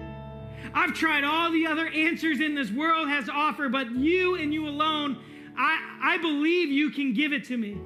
I've 0.73 0.93
tried 0.93 1.23
all 1.23 1.51
the 1.51 1.67
other 1.67 1.87
answers 1.87 2.39
in 2.39 2.55
this 2.55 2.71
world 2.71 3.07
has 3.09 3.25
to 3.25 3.31
offer, 3.31 3.69
but 3.69 3.91
you 3.91 4.35
and 4.35 4.53
you 4.53 4.67
alone, 4.67 5.21
I, 5.57 5.99
I 6.01 6.17
believe 6.17 6.69
you 6.69 6.91
can 6.91 7.13
give 7.13 7.33
it 7.33 7.45
to 7.45 7.57
me. 7.57 7.77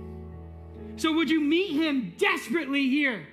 So 0.97 1.13
would 1.13 1.29
you 1.29 1.39
meet 1.39 1.73
him 1.73 2.13
desperately 2.17 2.89
here? 2.89 3.25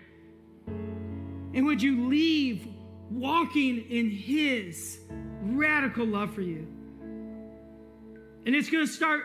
And 0.67 1.65
would 1.67 1.83
you 1.83 2.09
leave 2.09 2.69
walking 3.11 3.79
in 3.89 4.11
his 4.11 4.99
radical 5.43 6.07
love 6.07 6.35
for 6.35 6.43
you? 6.43 6.67
And 8.47 8.55
it's 8.55 8.69
going 8.69 8.87
to 8.87 8.93
start 8.93 9.25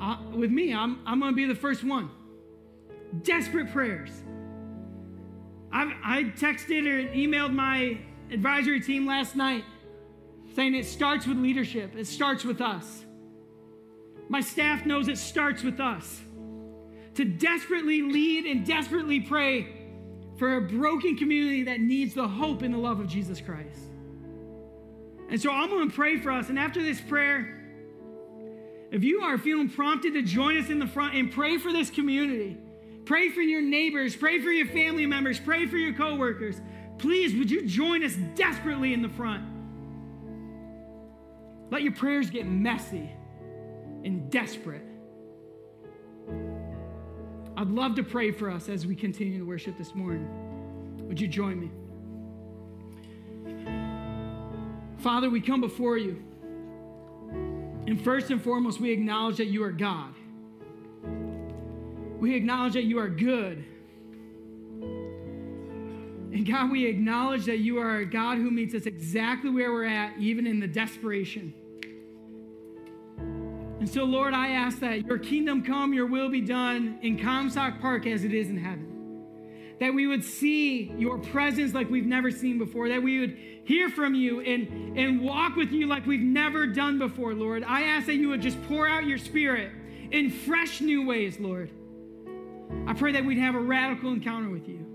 uh, 0.00 0.16
with 0.34 0.50
me, 0.50 0.74
I'm, 0.74 1.00
I'm 1.06 1.20
going 1.20 1.32
to 1.32 1.36
be 1.36 1.46
the 1.46 1.54
first 1.54 1.84
one. 1.84 2.10
Desperate 3.22 3.70
prayers. 3.70 4.10
I've, 5.72 5.92
I 6.04 6.24
texted 6.24 6.86
or 6.86 7.12
emailed 7.14 7.52
my 7.52 7.98
advisory 8.30 8.80
team 8.80 9.06
last 9.06 9.36
night 9.36 9.64
saying 10.56 10.74
it 10.74 10.86
starts 10.86 11.26
with 11.26 11.38
leadership, 11.38 11.96
it 11.96 12.06
starts 12.06 12.44
with 12.44 12.60
us. 12.60 13.04
My 14.28 14.40
staff 14.40 14.86
knows 14.86 15.08
it 15.08 15.18
starts 15.18 15.62
with 15.62 15.80
us. 15.80 16.20
To 17.14 17.24
desperately 17.24 18.02
lead 18.02 18.46
and 18.46 18.64
desperately 18.64 19.20
pray 19.20 19.68
for 20.38 20.56
a 20.56 20.60
broken 20.60 21.16
community 21.16 21.64
that 21.64 21.80
needs 21.80 22.14
the 22.14 22.26
hope 22.26 22.62
and 22.62 22.72
the 22.72 22.78
love 22.78 23.00
of 23.00 23.08
Jesus 23.08 23.40
Christ. 23.40 23.78
And 25.28 25.40
so 25.40 25.52
I'm 25.52 25.68
going 25.68 25.88
to 25.88 25.94
pray 25.94 26.18
for 26.18 26.30
us. 26.30 26.48
And 26.48 26.58
after 26.58 26.82
this 26.82 27.00
prayer, 27.00 27.60
if 28.90 29.04
you 29.04 29.20
are 29.20 29.38
feeling 29.38 29.68
prompted 29.68 30.14
to 30.14 30.22
join 30.22 30.56
us 30.56 30.70
in 30.70 30.78
the 30.78 30.86
front 30.86 31.14
and 31.14 31.30
pray 31.30 31.58
for 31.58 31.72
this 31.72 31.90
community, 31.90 32.56
pray 33.10 33.28
for 33.28 33.40
your 33.40 33.60
neighbors, 33.60 34.14
pray 34.14 34.40
for 34.40 34.52
your 34.52 34.68
family 34.68 35.04
members, 35.04 35.40
pray 35.40 35.66
for 35.66 35.76
your 35.76 35.92
coworkers, 35.92 36.60
please 36.96 37.34
would 37.34 37.50
you 37.50 37.66
join 37.66 38.04
us 38.04 38.14
desperately 38.36 38.94
in 38.94 39.02
the 39.02 39.08
front? 39.08 39.42
Let 41.72 41.82
your 41.82 41.90
prayers 41.90 42.30
get 42.30 42.46
messy 42.46 43.10
and 44.04 44.30
desperate. 44.30 44.86
I'd 47.56 47.66
love 47.66 47.96
to 47.96 48.04
pray 48.04 48.30
for 48.30 48.48
us 48.48 48.68
as 48.68 48.86
we 48.86 48.94
continue 48.94 49.40
to 49.40 49.44
worship 49.44 49.76
this 49.76 49.92
morning. 49.92 50.28
Would 51.08 51.20
you 51.20 51.26
join 51.26 51.58
me? 51.58 51.70
Father, 54.98 55.28
we 55.28 55.40
come 55.40 55.60
before 55.60 55.98
you. 55.98 56.22
And 57.88 58.00
first 58.04 58.30
and 58.30 58.40
foremost, 58.40 58.80
we 58.80 58.92
acknowledge 58.92 59.38
that 59.38 59.46
you 59.46 59.64
are 59.64 59.72
God. 59.72 60.14
We 62.20 62.34
acknowledge 62.34 62.74
that 62.74 62.84
you 62.84 62.98
are 62.98 63.08
good. 63.08 63.64
And 66.32 66.46
God, 66.46 66.70
we 66.70 66.86
acknowledge 66.86 67.46
that 67.46 67.58
you 67.58 67.78
are 67.78 67.96
a 67.96 68.04
God 68.04 68.36
who 68.36 68.50
meets 68.50 68.74
us 68.74 68.84
exactly 68.84 69.50
where 69.50 69.72
we're 69.72 69.86
at, 69.86 70.18
even 70.18 70.46
in 70.46 70.60
the 70.60 70.68
desperation. 70.68 71.54
And 73.18 73.88
so, 73.88 74.04
Lord, 74.04 74.34
I 74.34 74.50
ask 74.50 74.80
that 74.80 75.06
your 75.06 75.16
kingdom 75.16 75.64
come, 75.64 75.94
your 75.94 76.06
will 76.06 76.28
be 76.28 76.42
done 76.42 76.98
in 77.00 77.18
Comstock 77.18 77.80
Park 77.80 78.06
as 78.06 78.22
it 78.22 78.34
is 78.34 78.50
in 78.50 78.58
heaven. 78.58 79.24
That 79.80 79.94
we 79.94 80.06
would 80.06 80.22
see 80.22 80.92
your 80.98 81.16
presence 81.16 81.72
like 81.72 81.88
we've 81.88 82.04
never 82.04 82.30
seen 82.30 82.58
before, 82.58 82.90
that 82.90 83.02
we 83.02 83.20
would 83.20 83.38
hear 83.64 83.88
from 83.88 84.14
you 84.14 84.42
and, 84.42 84.98
and 84.98 85.22
walk 85.22 85.56
with 85.56 85.72
you 85.72 85.86
like 85.86 86.04
we've 86.04 86.20
never 86.20 86.66
done 86.66 86.98
before, 86.98 87.32
Lord. 87.32 87.64
I 87.64 87.84
ask 87.84 88.06
that 88.06 88.16
you 88.16 88.28
would 88.28 88.42
just 88.42 88.62
pour 88.64 88.86
out 88.86 89.06
your 89.06 89.16
spirit 89.16 89.72
in 90.10 90.28
fresh 90.28 90.82
new 90.82 91.06
ways, 91.06 91.40
Lord. 91.40 91.70
I 92.86 92.92
pray 92.94 93.12
that 93.12 93.24
we'd 93.24 93.38
have 93.38 93.54
a 93.54 93.60
radical 93.60 94.12
encounter 94.12 94.50
with 94.50 94.68
you. 94.68 94.86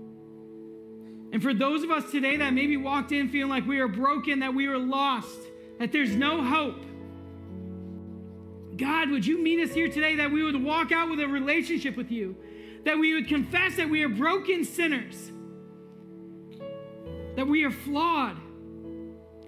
And 1.32 1.42
for 1.42 1.52
those 1.52 1.82
of 1.82 1.90
us 1.90 2.10
today 2.10 2.36
that 2.36 2.52
maybe 2.52 2.76
walked 2.76 3.12
in 3.12 3.28
feeling 3.28 3.50
like 3.50 3.66
we 3.66 3.78
are 3.80 3.88
broken, 3.88 4.40
that 4.40 4.54
we 4.54 4.66
are 4.66 4.78
lost, 4.78 5.38
that 5.78 5.92
there's 5.92 6.14
no 6.14 6.42
hope, 6.42 6.82
God, 8.76 9.10
would 9.10 9.26
you 9.26 9.42
meet 9.42 9.66
us 9.66 9.74
here 9.74 9.88
today 9.88 10.16
that 10.16 10.30
we 10.30 10.42
would 10.42 10.62
walk 10.62 10.92
out 10.92 11.08
with 11.08 11.20
a 11.20 11.26
relationship 11.26 11.96
with 11.96 12.10
you, 12.10 12.36
that 12.84 12.98
we 12.98 13.14
would 13.14 13.26
confess 13.26 13.76
that 13.76 13.88
we 13.88 14.02
are 14.02 14.08
broken 14.08 14.64
sinners, 14.64 15.32
that 17.36 17.46
we 17.46 17.64
are 17.64 17.70
flawed, 17.70 18.36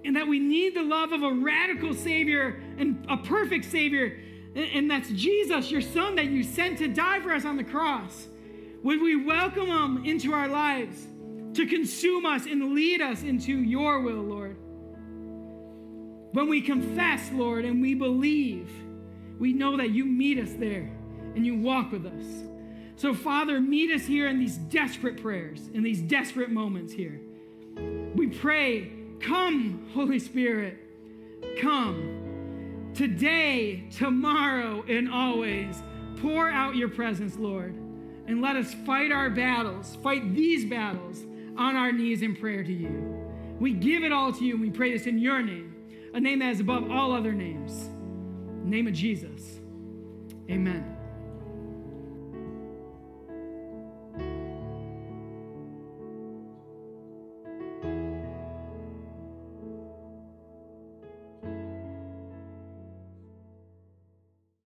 and 0.03 0.15
that 0.15 0.27
we 0.27 0.39
need 0.39 0.75
the 0.75 0.83
love 0.83 1.11
of 1.11 1.23
a 1.23 1.31
radical 1.31 1.93
Savior 1.93 2.61
and 2.77 3.05
a 3.09 3.17
perfect 3.17 3.65
Savior, 3.65 4.19
and 4.55 4.89
that's 4.89 5.09
Jesus, 5.09 5.71
your 5.71 5.81
Son, 5.81 6.15
that 6.15 6.25
you 6.25 6.43
sent 6.43 6.77
to 6.79 6.87
die 6.87 7.19
for 7.19 7.31
us 7.33 7.45
on 7.45 7.57
the 7.57 7.63
cross. 7.63 8.27
Would 8.83 9.01
we 9.01 9.15
welcome 9.15 9.67
him 9.67 10.05
into 10.05 10.33
our 10.33 10.47
lives 10.47 11.05
to 11.53 11.65
consume 11.65 12.25
us 12.25 12.45
and 12.45 12.73
lead 12.73 13.01
us 13.01 13.23
into 13.23 13.53
your 13.53 14.01
will, 14.01 14.23
Lord? 14.23 14.57
When 16.31 16.47
we 16.47 16.61
confess, 16.61 17.31
Lord, 17.31 17.65
and 17.65 17.81
we 17.81 17.93
believe, 17.93 18.69
we 19.39 19.53
know 19.53 19.77
that 19.77 19.91
you 19.91 20.05
meet 20.05 20.39
us 20.39 20.53
there 20.53 20.91
and 21.35 21.45
you 21.45 21.55
walk 21.59 21.91
with 21.91 22.05
us. 22.05 22.25
So, 22.95 23.13
Father, 23.13 23.61
meet 23.61 23.91
us 23.91 24.05
here 24.05 24.27
in 24.27 24.39
these 24.39 24.57
desperate 24.57 25.21
prayers, 25.21 25.69
in 25.73 25.83
these 25.83 26.01
desperate 26.01 26.49
moments 26.49 26.91
here. 26.91 27.19
We 28.13 28.27
pray, 28.27 28.91
come, 29.19 29.89
Holy 29.93 30.19
Spirit, 30.19 30.77
come. 31.61 32.18
Today, 32.93 33.85
tomorrow, 33.91 34.83
and 34.87 35.09
always, 35.09 35.81
pour 36.17 36.49
out 36.49 36.75
your 36.75 36.89
presence, 36.89 37.37
Lord, 37.37 37.73
and 38.27 38.41
let 38.41 38.55
us 38.55 38.73
fight 38.85 39.11
our 39.11 39.29
battles, 39.29 39.97
fight 40.03 40.33
these 40.33 40.65
battles 40.65 41.23
on 41.57 41.75
our 41.75 41.91
knees 41.91 42.21
in 42.21 42.35
prayer 42.35 42.63
to 42.63 42.73
you. 42.73 43.15
We 43.59 43.73
give 43.73 44.03
it 44.03 44.11
all 44.11 44.31
to 44.33 44.43
you, 44.43 44.53
and 44.53 44.61
we 44.61 44.69
pray 44.69 44.91
this 44.91 45.07
in 45.07 45.19
your 45.19 45.41
name, 45.41 45.75
a 46.13 46.19
name 46.19 46.39
that 46.39 46.51
is 46.51 46.59
above 46.59 46.89
all 46.91 47.11
other 47.13 47.33
names. 47.33 47.89
name 48.63 48.87
of 48.87 48.93
Jesus. 48.93 49.59
Amen. 50.49 50.98